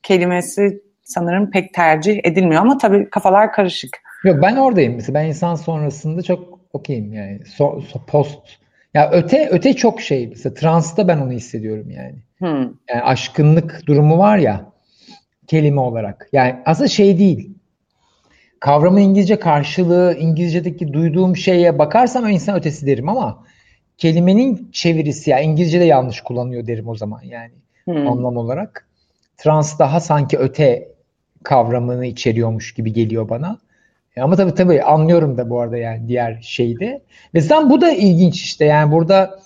kelimesi 0.03 0.81
sanırım 1.03 1.51
pek 1.51 1.73
tercih 1.73 2.19
edilmiyor 2.23 2.61
ama 2.61 2.77
tabii 2.77 3.09
kafalar 3.09 3.53
karışık. 3.53 3.97
Yok 4.23 4.37
ben 4.41 4.55
oradayım 4.55 4.95
mesela 4.95 5.19
ben 5.19 5.25
insan 5.25 5.55
sonrasında 5.55 6.21
çok 6.21 6.59
okeyim 6.73 7.13
yani 7.13 7.39
so, 7.45 7.81
so, 7.81 7.99
post 8.07 8.39
ya 8.93 9.09
öte 9.11 9.49
öte 9.51 9.73
çok 9.73 10.01
şey 10.01 10.27
mesela 10.27 10.53
transta 10.53 11.07
ben 11.07 11.17
onu 11.17 11.31
hissediyorum 11.31 11.89
yani. 11.89 12.15
Hmm. 12.37 12.73
Yani 12.89 13.01
aşkınlık 13.03 13.83
durumu 13.87 14.17
var 14.17 14.37
ya 14.37 14.65
kelime 15.47 15.81
olarak. 15.81 16.29
Yani 16.33 16.55
aslında 16.65 16.87
şey 16.87 17.19
değil. 17.19 17.49
Kavramın 18.59 19.01
İngilizce 19.01 19.39
karşılığı, 19.39 20.15
İngilizce'deki 20.19 20.93
duyduğum 20.93 21.37
şeye 21.37 21.79
bakarsam 21.79 22.23
o 22.23 22.29
insan 22.29 22.57
ötesi 22.57 22.85
derim 22.85 23.09
ama 23.09 23.43
kelimenin 23.97 24.69
çevirisi 24.71 25.29
ya 25.29 25.39
yani 25.39 25.51
İngilizce'de 25.51 25.83
yanlış 25.83 26.21
kullanıyor 26.21 26.67
derim 26.67 26.87
o 26.87 26.95
zaman 26.95 27.21
yani 27.23 27.53
hmm. 27.85 28.07
anlam 28.07 28.37
olarak. 28.37 28.87
Trans 29.37 29.79
daha 29.79 29.99
sanki 29.99 30.37
öte 30.37 30.91
kavramını 31.43 32.05
içeriyormuş 32.05 32.73
gibi 32.73 32.93
geliyor 32.93 33.29
bana. 33.29 33.59
Ama 34.23 34.35
tabii 34.35 34.53
tabii 34.53 34.83
anlıyorum 34.83 35.37
da 35.37 35.49
bu 35.49 35.59
arada 35.61 35.77
yani 35.77 36.07
diğer 36.07 36.39
şeyde. 36.41 37.01
Ve 37.33 37.41
zaten 37.41 37.69
bu 37.69 37.81
da 37.81 37.91
ilginç 37.91 38.41
işte 38.41 38.65
yani 38.65 38.91
burada 38.91 39.39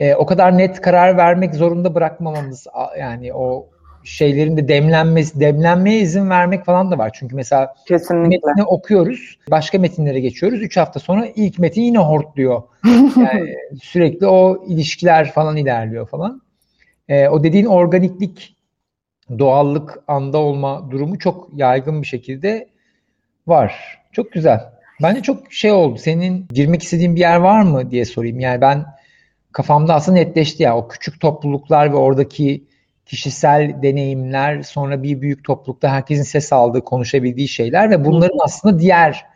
e, 0.00 0.14
o 0.14 0.26
kadar 0.26 0.58
net 0.58 0.80
karar 0.80 1.16
vermek 1.16 1.54
zorunda 1.54 1.94
bırakmamamız 1.94 2.66
yani 2.98 3.34
o 3.34 3.68
şeylerin 4.04 4.56
de 4.56 4.68
demlenmesi, 4.68 5.40
demlenmeye 5.40 6.00
izin 6.00 6.30
vermek 6.30 6.64
falan 6.64 6.90
da 6.90 6.98
var. 6.98 7.10
Çünkü 7.14 7.36
mesela 7.36 7.74
Kesinlikle. 7.88 8.46
metni 8.46 8.64
okuyoruz, 8.64 9.38
başka 9.50 9.78
metinlere 9.78 10.20
geçiyoruz. 10.20 10.62
Üç 10.62 10.76
hafta 10.76 11.00
sonra 11.00 11.26
ilk 11.36 11.58
metin 11.58 11.82
yine 11.82 11.98
hortluyor. 11.98 12.62
Yani 13.16 13.56
sürekli 13.82 14.26
o 14.26 14.64
ilişkiler 14.66 15.32
falan 15.32 15.56
ilerliyor 15.56 16.08
falan. 16.08 16.42
E, 17.08 17.28
o 17.28 17.44
dediğin 17.44 17.64
organiklik, 17.64 18.56
doğallık, 19.38 19.98
anda 20.08 20.38
olma 20.38 20.90
durumu 20.90 21.18
çok 21.18 21.48
yaygın 21.54 22.02
bir 22.02 22.06
şekilde 22.06 22.68
var. 23.46 23.97
Çok 24.12 24.32
güzel. 24.32 24.60
Bence 25.02 25.22
çok 25.22 25.52
şey 25.52 25.72
oldu. 25.72 25.98
Senin 25.98 26.46
girmek 26.52 26.82
istediğin 26.82 27.16
bir 27.16 27.20
yer 27.20 27.36
var 27.36 27.62
mı 27.62 27.90
diye 27.90 28.04
sorayım. 28.04 28.40
Yani 28.40 28.60
ben 28.60 28.84
kafamda 29.52 29.94
aslında 29.94 30.18
netleşti 30.18 30.62
ya. 30.62 30.76
O 30.76 30.88
küçük 30.88 31.20
topluluklar 31.20 31.92
ve 31.92 31.96
oradaki 31.96 32.64
kişisel 33.06 33.82
deneyimler, 33.82 34.62
sonra 34.62 35.02
bir 35.02 35.20
büyük 35.20 35.44
toplulukta 35.44 35.90
herkesin 35.90 36.22
ses 36.22 36.52
aldığı, 36.52 36.84
konuşabildiği 36.84 37.48
şeyler 37.48 37.90
ve 37.90 38.04
bunların 38.04 38.38
aslında 38.44 38.78
diğer 38.78 39.26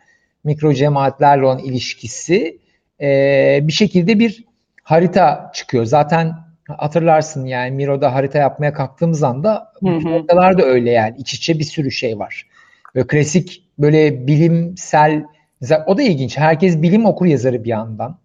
mikro 0.43 0.73
cemaatlerle 0.73 1.45
olan 1.45 1.59
ilişkisi 1.59 2.57
e, 3.01 3.59
bir 3.63 3.73
şekilde 3.73 4.19
bir 4.19 4.43
harita 4.83 5.51
çıkıyor. 5.53 5.85
Zaten 5.85 6.33
hatırlarsın 6.67 7.45
yani 7.45 7.71
Miro'da 7.71 8.13
harita 8.13 8.37
yapmaya 8.37 8.73
kalktığımız 8.73 9.23
anda 9.23 9.71
haritalar 9.83 10.57
da 10.57 10.63
öyle 10.63 10.91
yani 10.91 11.15
iç 11.17 11.33
içe 11.33 11.59
bir 11.59 11.63
sürü 11.63 11.91
şey 11.91 12.19
var. 12.19 12.47
Böyle 12.95 13.07
klasik 13.07 13.63
böyle 13.79 14.27
bilimsel 14.27 15.23
o 15.87 15.97
da 15.97 16.01
ilginç. 16.01 16.37
Herkes 16.37 16.81
bilim 16.81 17.05
okur 17.05 17.25
yazarı 17.25 17.63
bir 17.63 17.69
yandan. 17.69 18.17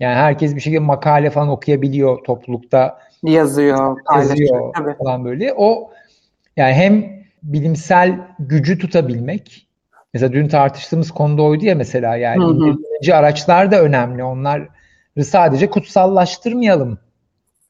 Yani 0.00 0.14
herkes 0.14 0.54
bir 0.54 0.60
şekilde 0.60 0.78
makale 0.78 1.30
falan 1.30 1.48
okuyabiliyor 1.48 2.24
toplulukta. 2.24 2.98
Yazıyor, 3.22 3.96
yazıyor 4.14 4.74
tabii. 4.74 4.96
falan 5.04 5.24
böyle. 5.24 5.54
O 5.56 5.90
yani 6.56 6.74
hem 6.74 7.16
bilimsel 7.42 8.20
gücü 8.38 8.78
tutabilmek. 8.78 9.68
Mesela 10.14 10.32
dün 10.32 10.48
tartıştığımız 10.48 11.10
konuda 11.10 11.42
oydu 11.42 11.64
ya 11.64 11.74
mesela 11.74 12.16
yani 12.16 12.44
hı 12.44 13.16
araçlar 13.16 13.70
da 13.70 13.82
önemli. 13.82 14.24
Onlar 14.24 14.68
sadece 15.22 15.70
kutsallaştırmayalım. 15.70 16.98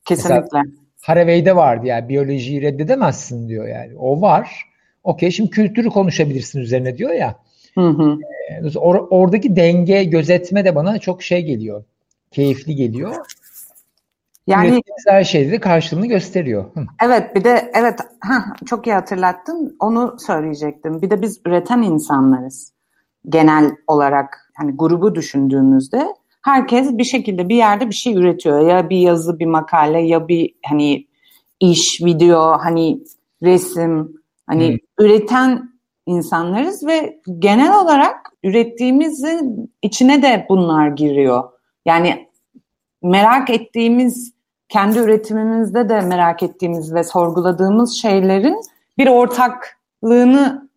Kesinlikle. 0.05 0.41
Mesela 0.41 0.63
Haraway'de 1.03 1.57
vardı 1.57 1.87
yani 1.87 2.09
biyolojiyi 2.09 2.63
reddedemezsin 2.63 3.49
diyor 3.49 3.69
yani. 3.69 3.93
O 3.99 4.21
var. 4.21 4.67
Okey 5.07 5.31
şimdi 5.31 5.51
kültürü 5.51 5.89
konuşabilirsin 5.89 6.61
üzerine 6.61 6.99
diyor 6.99 7.13
ya. 7.13 7.37
Hı 7.75 7.89
hı. 7.89 8.19
Ee, 8.51 8.79
or, 8.79 9.07
oradaki 9.11 9.57
denge 9.57 10.05
gözetme 10.05 10.65
de 10.65 10.75
bana 10.75 10.99
çok 10.99 11.23
şey 11.23 11.45
geliyor. 11.45 11.85
Keyifli 12.31 12.75
geliyor. 12.75 13.17
Yani 14.47 14.83
her 15.07 15.25
şeyde 15.25 15.53
de 15.53 15.61
karşılığını 15.61 16.07
gösteriyor. 16.07 16.65
Hı. 16.75 16.81
Evet 17.05 17.37
bir 17.37 17.45
de 17.45 17.71
evet 17.75 18.01
heh, 18.25 18.67
çok 18.67 18.87
iyi 18.87 18.95
hatırlattın. 18.95 19.77
Onu 19.81 20.17
söyleyecektim. 20.27 21.03
Bir 21.03 21.11
de 21.11 21.23
biz 21.23 21.41
üreten 21.47 21.83
insanlarız. 21.83 22.73
Genel 23.29 23.71
olarak 23.87 24.53
hani 24.55 24.73
grubu 24.77 25.15
düşündüğümüzde 25.15 26.07
herkes 26.43 26.99
bir 26.99 27.05
şekilde 27.05 27.49
bir 27.49 27.57
yerde 27.57 27.89
bir 27.89 27.95
şey 27.95 28.15
üretiyor. 28.15 28.69
Ya 28.69 28.91
bir 28.91 28.99
yazı, 28.99 29.39
bir 29.39 29.47
makale 29.47 30.01
ya 30.01 30.29
bir 30.29 30.55
hani 30.65 31.07
iş, 31.61 32.01
video, 32.05 32.59
hani 32.59 33.01
resim, 33.43 34.16
hani 34.47 34.69
hmm. 34.69 35.07
üreten 35.07 35.71
insanlarız 36.07 36.87
ve 36.87 37.21
genel 37.39 37.81
olarak 37.81 38.17
ürettiğimizin 38.43 39.73
içine 39.83 40.23
de 40.23 40.47
bunlar 40.49 40.89
giriyor. 40.89 41.45
Yani 41.87 42.29
merak 43.03 43.51
ettiğimiz, 43.51 44.33
kendi 44.69 44.99
üretimimizde 44.99 45.89
de 45.89 46.01
merak 46.01 46.43
ettiğimiz 46.43 46.95
ve 46.95 47.05
sorguladığımız 47.05 47.95
şeylerin 47.95 48.61
bir 48.99 49.07
ortaklığını 49.07 50.69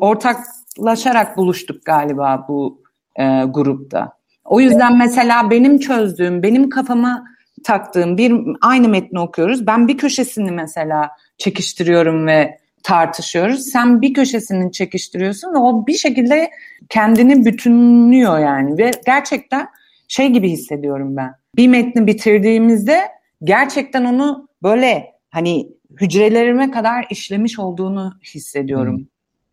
ortaklaşarak 0.00 1.36
buluştuk 1.36 1.84
galiba 1.84 2.44
bu 2.48 2.82
e, 3.16 3.44
grupta. 3.44 4.12
O 4.44 4.60
yüzden 4.60 4.98
mesela 4.98 5.50
benim 5.50 5.78
çözdüğüm, 5.78 6.42
benim 6.42 6.68
kafama 6.68 7.24
taktığım 7.64 8.18
bir 8.18 8.34
aynı 8.62 8.88
metni 8.88 9.20
okuyoruz. 9.20 9.66
Ben 9.66 9.88
bir 9.88 9.98
köşesini 9.98 10.50
mesela 10.50 11.10
çekiştiriyorum 11.38 12.26
ve 12.26 12.58
tartışıyoruz. 12.84 13.66
Sen 13.66 14.02
bir 14.02 14.14
köşesini 14.14 14.72
çekiştiriyorsun 14.72 15.54
ve 15.54 15.58
o 15.58 15.86
bir 15.86 15.94
şekilde 15.94 16.50
kendini 16.88 17.44
bütünlüyor 17.44 18.38
yani 18.38 18.78
ve 18.78 18.90
gerçekten 19.06 19.68
şey 20.08 20.28
gibi 20.28 20.50
hissediyorum 20.50 21.16
ben. 21.16 21.34
Bir 21.56 21.68
metni 21.68 22.06
bitirdiğimizde 22.06 23.00
gerçekten 23.44 24.04
onu 24.04 24.48
böyle 24.62 25.12
hani 25.30 25.68
hücrelerime 26.00 26.70
kadar 26.70 27.06
işlemiş 27.10 27.58
olduğunu 27.58 28.14
hissediyorum. 28.34 28.96
Hmm. 28.96 29.04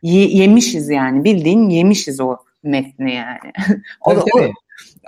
Ye, 0.01 0.27
yemişiz 0.27 0.89
yani 0.89 1.23
bildiğin 1.23 1.69
yemişiz 1.69 2.19
o 2.19 2.37
metni 2.63 3.15
yani. 3.15 3.51
o, 4.01 4.11
o, 4.11 4.41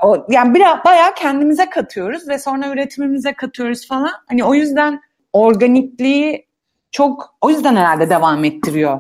o, 0.04 0.28
yani 0.30 0.54
biraz 0.56 0.86
bayağı 0.86 1.16
kendimize 1.16 1.70
katıyoruz 1.70 2.28
ve 2.30 2.40
sonra 2.40 2.68
üretimimize 2.68 3.34
katıyoruz 3.34 3.88
falan. 3.88 4.12
Hani 4.28 4.44
o 4.44 4.54
yüzden 4.54 5.02
organikliği 5.34 6.46
çok 6.94 7.36
o 7.42 7.50
yüzden 7.50 7.76
herhalde 7.76 8.10
devam 8.10 8.46
ettiriyor 8.46 9.00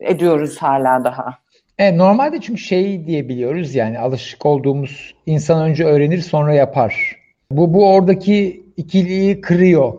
ediyoruz 0.00 0.58
hala 0.58 1.04
daha. 1.04 1.38
Evet, 1.78 1.94
normalde 1.94 2.40
çünkü 2.40 2.60
şey 2.60 3.06
diyebiliyoruz 3.06 3.74
yani 3.74 3.98
alışık 3.98 4.46
olduğumuz 4.46 5.14
insan 5.26 5.62
önce 5.62 5.84
öğrenir 5.84 6.20
sonra 6.20 6.54
yapar. 6.54 7.16
Bu 7.50 7.74
bu 7.74 7.92
oradaki 7.92 8.66
ikiliği 8.76 9.40
kırıyor. 9.40 9.92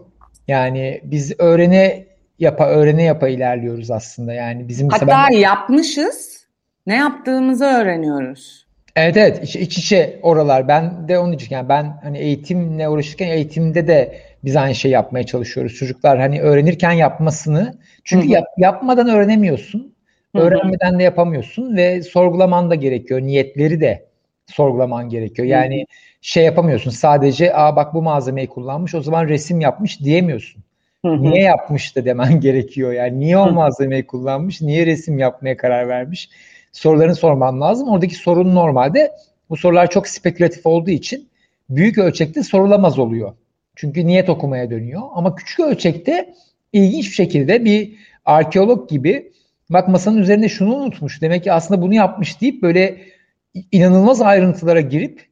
Yani 0.48 1.02
biz 1.04 1.40
öğrene 1.40 2.06
yapa 2.40 2.68
öğrene 2.68 3.04
yapa 3.04 3.28
ilerliyoruz 3.28 3.92
aslında. 3.92 4.34
Yani 4.34 4.68
bizim 4.68 4.90
Hatta 4.90 5.08
ben... 5.08 5.38
yapmışız. 5.38 6.46
Ne 6.88 6.96
yaptığımızı 6.96 7.66
öğreniyoruz. 7.66 8.66
Evet 8.96 9.18
evet 9.18 9.44
iç, 9.44 9.56
iç 9.56 9.78
içe 9.78 10.20
oralar. 10.22 10.68
Ben 10.68 11.08
de 11.08 11.20
onun 11.20 11.32
için 11.32 11.56
yani 11.56 11.70
ben 11.70 12.00
hani 12.04 12.18
eğitimle 12.18 12.90
uğraşırken 12.90 13.28
eğitimde 13.28 13.88
de 13.88 14.22
biz 14.46 14.56
aynı 14.56 14.76
şey 14.76 14.92
yapmaya 14.92 15.26
çalışıyoruz. 15.26 15.76
Çocuklar 15.76 16.20
hani 16.20 16.42
öğrenirken 16.42 16.92
yapmasını 16.92 17.78
çünkü 18.04 18.28
yap, 18.28 18.46
yapmadan 18.58 19.10
öğrenemiyorsun. 19.10 19.96
Öğrenmeden 20.34 21.00
de 21.00 21.04
yapamıyorsun 21.04 21.76
ve 21.76 22.02
sorgulaman 22.02 22.70
da 22.70 22.76
gerekiyor. 22.76 23.22
Niyetleri 23.22 23.82
de 23.82 24.06
sorgulaman 24.48 25.10
gerekiyor. 25.10 25.48
Yani 25.48 25.86
şey 26.22 26.46
yapamıyorsun. 26.46 26.92
Sadece 26.92 27.56
aa 27.56 27.76
bak 27.76 27.94
bu 27.94 28.02
malzemeyi 28.02 28.48
kullanmış 28.48 28.96
o 28.96 29.02
zaman 29.02 29.28
resim 29.28 29.62
yapmış 29.62 30.00
diyemiyorsun. 30.00 30.64
Niye 31.04 31.42
yapmış 31.42 31.96
da 31.96 32.06
demen 32.06 32.40
gerekiyor. 32.40 32.92
Yani 32.92 33.20
niye 33.20 33.38
o 33.38 33.52
malzemeyi 33.52 34.08
kullanmış? 34.08 34.62
Niye 34.62 34.86
resim 34.86 35.18
yapmaya 35.18 35.58
karar 35.58 35.88
vermiş? 35.88 36.30
Sorularını 36.72 37.16
sorman 37.16 37.62
lazım. 37.62 37.90
Oradaki 37.90 38.16
sorun 38.16 38.56
normalde 38.56 39.12
bu 39.50 39.58
sorular 39.58 39.90
çok 39.90 40.08
spekülatif 40.08 40.66
olduğu 40.66 40.92
için 40.92 41.30
büyük 41.70 41.98
ölçekte 41.98 42.44
sorulamaz 42.44 43.00
oluyor. 43.00 43.34
Çünkü 43.76 44.08
niyet 44.08 44.30
okumaya 44.30 44.70
dönüyor. 44.70 45.02
Ama 45.14 45.36
küçük 45.36 45.60
ölçekte 45.60 46.34
ilginç 46.74 47.06
bir 47.06 47.16
şekilde 47.16 47.66
bir 47.66 47.94
arkeolog 48.26 48.90
gibi 48.90 49.32
bak 49.70 49.88
masanın 49.88 50.18
üzerinde 50.18 50.50
şunu 50.50 50.76
unutmuş. 50.76 51.22
Demek 51.22 51.44
ki 51.44 51.52
aslında 51.54 51.82
bunu 51.82 51.94
yapmış 51.94 52.42
deyip 52.42 52.62
böyle 52.62 52.98
inanılmaz 53.72 54.22
ayrıntılara 54.22 54.82
girip 54.82 55.28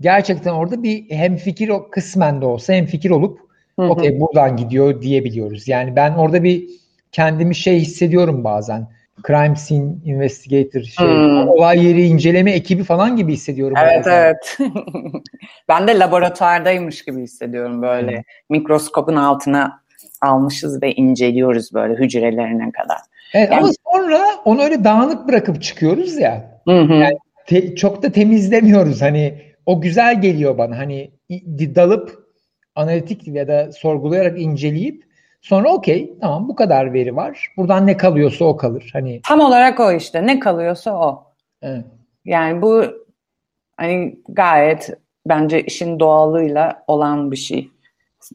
gerçekten 0.00 0.52
orada 0.52 0.82
bir 0.82 1.10
hem 1.10 1.36
fikir 1.36 1.70
kısmen 1.90 2.40
de 2.40 2.44
olsa 2.44 2.72
hem 2.72 2.86
fikir 2.86 3.10
olup 3.10 3.40
okey 3.76 4.20
buradan 4.20 4.56
gidiyor 4.56 5.02
diyebiliyoruz. 5.02 5.68
Yani 5.68 5.96
ben 5.96 6.14
orada 6.14 6.42
bir 6.42 6.68
kendimi 7.12 7.54
şey 7.54 7.80
hissediyorum 7.80 8.44
bazen. 8.44 8.88
Crime 9.26 9.56
Scene 9.56 9.92
Investigator 10.04 10.82
şey, 10.82 11.06
hmm. 11.06 11.48
olay 11.48 11.86
yeri 11.86 12.02
inceleme 12.02 12.52
ekibi 12.52 12.84
falan 12.84 13.16
gibi 13.16 13.32
hissediyorum. 13.32 13.76
Evet 13.82 14.06
bazen. 14.06 14.22
evet. 14.22 14.58
ben 15.68 15.88
de 15.88 15.98
laboratuvardaymış 15.98 17.04
gibi 17.04 17.22
hissediyorum 17.22 17.82
böyle. 17.82 18.16
Hmm. 18.16 18.22
Mikroskopun 18.50 19.16
altına 19.16 19.80
almışız 20.22 20.82
ve 20.82 20.92
inceliyoruz 20.92 21.74
böyle 21.74 21.94
hücrelerine 21.94 22.72
kadar. 22.72 22.98
Evet, 23.34 23.50
yani, 23.52 23.60
ama 23.60 23.72
sonra 23.92 24.20
onu 24.44 24.62
öyle 24.62 24.84
dağınık 24.84 25.28
bırakıp 25.28 25.62
çıkıyoruz 25.62 26.16
ya. 26.16 26.60
Hı 26.68 26.80
hı. 26.80 26.92
Yani 26.92 27.18
te, 27.46 27.76
çok 27.76 28.02
da 28.02 28.12
temizlemiyoruz. 28.12 29.02
Hani 29.02 29.42
o 29.66 29.80
güzel 29.80 30.20
geliyor 30.20 30.58
bana. 30.58 30.78
Hani 30.78 31.10
dalıp 31.74 32.26
analitik 32.74 33.28
ya 33.28 33.48
da 33.48 33.72
sorgulayarak 33.72 34.40
inceleyip 34.40 35.05
sonra 35.46 35.72
okey 35.72 36.12
tamam 36.20 36.48
bu 36.48 36.56
kadar 36.56 36.92
veri 36.92 37.16
var. 37.16 37.52
Buradan 37.56 37.86
ne 37.86 37.96
kalıyorsa 37.96 38.44
o 38.44 38.56
kalır. 38.56 38.90
Hani 38.92 39.20
tam 39.24 39.40
olarak 39.40 39.80
o 39.80 39.92
işte. 39.92 40.26
Ne 40.26 40.38
kalıyorsa 40.38 40.96
o. 40.96 41.32
Evet. 41.62 41.84
Yani 42.24 42.62
bu 42.62 42.84
hani 43.76 44.18
gayet 44.28 44.90
bence 45.26 45.62
işin 45.62 46.00
doğalıyla 46.00 46.84
olan 46.86 47.30
bir 47.30 47.36
şey. 47.36 47.70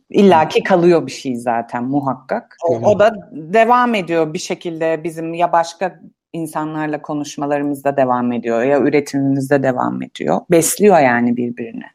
İlla 0.09 0.47
ki 0.47 0.63
kalıyor 0.63 1.07
bir 1.07 1.11
şey 1.11 1.35
zaten 1.35 1.83
muhakkak. 1.83 2.57
O, 2.69 2.75
o 2.75 2.99
da 2.99 3.29
devam 3.31 3.95
ediyor 3.95 4.33
bir 4.33 4.39
şekilde 4.39 5.03
bizim 5.03 5.33
ya 5.33 5.51
başka 5.51 5.99
insanlarla 6.33 7.01
konuşmalarımızda 7.01 7.97
devam 7.97 8.31
ediyor 8.31 8.63
ya 8.63 8.79
üretimimizde 8.79 9.63
devam 9.63 10.01
ediyor. 10.01 10.41
Besliyor 10.51 10.99
yani 10.99 11.37
birbirini. 11.37 11.85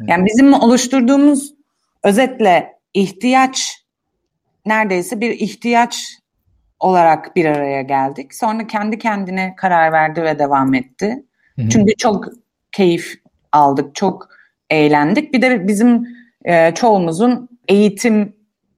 Yani 0.00 0.26
bizim 0.26 0.52
oluşturduğumuz 0.52 1.54
özetle 2.04 2.78
ihtiyaç 2.94 3.83
neredeyse 4.66 5.20
bir 5.20 5.30
ihtiyaç 5.30 6.18
olarak 6.80 7.36
bir 7.36 7.44
araya 7.44 7.82
geldik. 7.82 8.34
Sonra 8.34 8.66
kendi 8.66 8.98
kendine 8.98 9.54
karar 9.56 9.92
verdi 9.92 10.22
ve 10.22 10.38
devam 10.38 10.74
etti. 10.74 11.24
Hı-hı. 11.56 11.68
Çünkü 11.68 11.96
çok 11.98 12.24
keyif 12.72 13.14
aldık, 13.52 13.94
çok 13.94 14.28
eğlendik. 14.70 15.34
Bir 15.34 15.42
de 15.42 15.68
bizim 15.68 16.08
e, 16.44 16.74
çoğumuzun 16.74 17.48
eğitim 17.68 18.36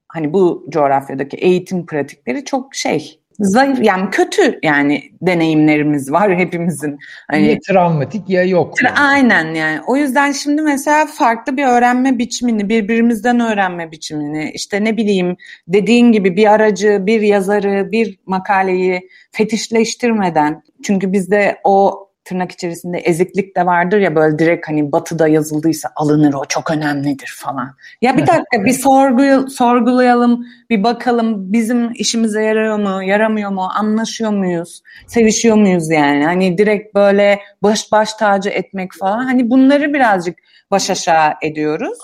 hani 0.08 0.32
bu 0.32 0.66
coğrafyadaki 0.70 1.36
eğitim 1.36 1.86
pratikleri 1.86 2.44
çok 2.44 2.74
şey 2.74 3.20
zayıf 3.38 3.84
yani 3.84 4.10
kötü 4.10 4.58
yani 4.62 5.02
deneyimlerimiz 5.22 6.12
var 6.12 6.38
hepimizin. 6.38 6.98
Hani, 7.30 7.46
ya 7.46 7.58
travmatik 7.68 8.30
ya 8.30 8.44
yok. 8.44 8.82
Yani. 8.82 8.98
Aynen 8.98 9.54
yani. 9.54 9.80
O 9.86 9.96
yüzden 9.96 10.32
şimdi 10.32 10.62
mesela 10.62 11.06
farklı 11.06 11.56
bir 11.56 11.64
öğrenme 11.64 12.18
biçimini, 12.18 12.68
birbirimizden 12.68 13.40
öğrenme 13.40 13.92
biçimini, 13.92 14.50
işte 14.54 14.84
ne 14.84 14.96
bileyim 14.96 15.36
dediğin 15.68 16.12
gibi 16.12 16.36
bir 16.36 16.52
aracı, 16.52 16.98
bir 17.06 17.20
yazarı, 17.20 17.92
bir 17.92 18.18
makaleyi 18.26 19.08
fetişleştirmeden 19.32 20.62
çünkü 20.82 21.12
bizde 21.12 21.58
o 21.64 22.05
tırnak 22.26 22.52
içerisinde 22.52 22.98
eziklik 22.98 23.56
de 23.56 23.66
vardır 23.66 23.98
ya 23.98 24.14
böyle 24.14 24.38
direkt 24.38 24.68
hani 24.68 24.92
batıda 24.92 25.28
yazıldıysa 25.28 25.90
alınır 25.96 26.34
o 26.34 26.44
çok 26.48 26.70
önemlidir 26.70 27.34
falan. 27.38 27.76
Ya 28.02 28.16
bir 28.16 28.26
dakika 28.26 28.64
bir 28.64 28.72
sorgu, 28.72 29.50
sorgulayalım 29.50 30.46
bir 30.70 30.82
bakalım 30.82 31.52
bizim 31.52 31.92
işimize 31.92 32.42
yarıyor 32.42 32.78
mu 32.78 33.02
yaramıyor 33.02 33.50
mu 33.50 33.68
anlaşıyor 33.74 34.30
muyuz 34.30 34.82
sevişiyor 35.06 35.56
muyuz 35.56 35.90
yani 35.90 36.24
hani 36.24 36.58
direkt 36.58 36.94
böyle 36.94 37.40
baş 37.62 37.92
baş 37.92 38.14
tacı 38.14 38.50
etmek 38.50 38.92
falan 38.92 39.24
hani 39.24 39.50
bunları 39.50 39.94
birazcık 39.94 40.38
baş 40.70 40.90
aşağı 40.90 41.34
ediyoruz. 41.42 41.98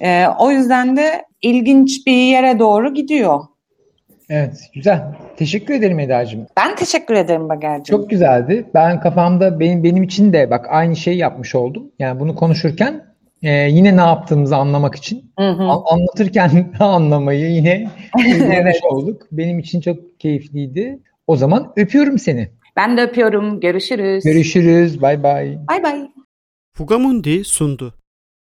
Ee, 0.00 0.26
o 0.38 0.50
yüzden 0.50 0.96
de 0.96 1.24
ilginç 1.42 2.06
bir 2.06 2.12
yere 2.12 2.58
doğru 2.58 2.94
gidiyor. 2.94 3.40
Evet 4.28 4.70
güzel. 4.74 5.02
Teşekkür 5.36 5.74
ederim 5.74 5.98
Eda'cığım. 5.98 6.46
Ben 6.56 6.76
teşekkür 6.76 7.14
ederim 7.14 7.48
Bager'cim. 7.48 7.96
Çok 7.96 8.10
güzeldi. 8.10 8.66
Ben 8.74 9.00
kafamda 9.00 9.60
benim 9.60 9.84
benim 9.84 10.02
için 10.02 10.32
de 10.32 10.50
bak 10.50 10.66
aynı 10.70 10.96
şeyi 10.96 11.18
yapmış 11.18 11.54
oldum. 11.54 11.92
Yani 11.98 12.20
bunu 12.20 12.34
konuşurken 12.34 13.04
e, 13.42 13.50
yine 13.50 13.96
ne 13.96 14.00
yaptığımızı 14.00 14.56
anlamak 14.56 14.94
için 14.94 15.32
hı 15.38 15.50
hı. 15.50 15.62
anlatırken 15.62 16.72
anlamayı 16.80 17.50
yine 17.50 17.90
evet. 18.52 18.80
olduk. 18.90 19.22
Benim 19.32 19.58
için 19.58 19.80
çok 19.80 20.20
keyifliydi. 20.20 20.98
O 21.26 21.36
zaman 21.36 21.72
öpüyorum 21.76 22.18
seni. 22.18 22.48
Ben 22.76 22.96
de 22.96 23.02
öpüyorum. 23.02 23.60
Görüşürüz. 23.60 24.24
Görüşürüz. 24.24 25.02
Bay 25.02 25.22
bay. 25.22 25.58
Bay 25.68 25.82
bay. 25.82 26.08
Fugamundi 26.72 27.44
sundu. 27.44 27.94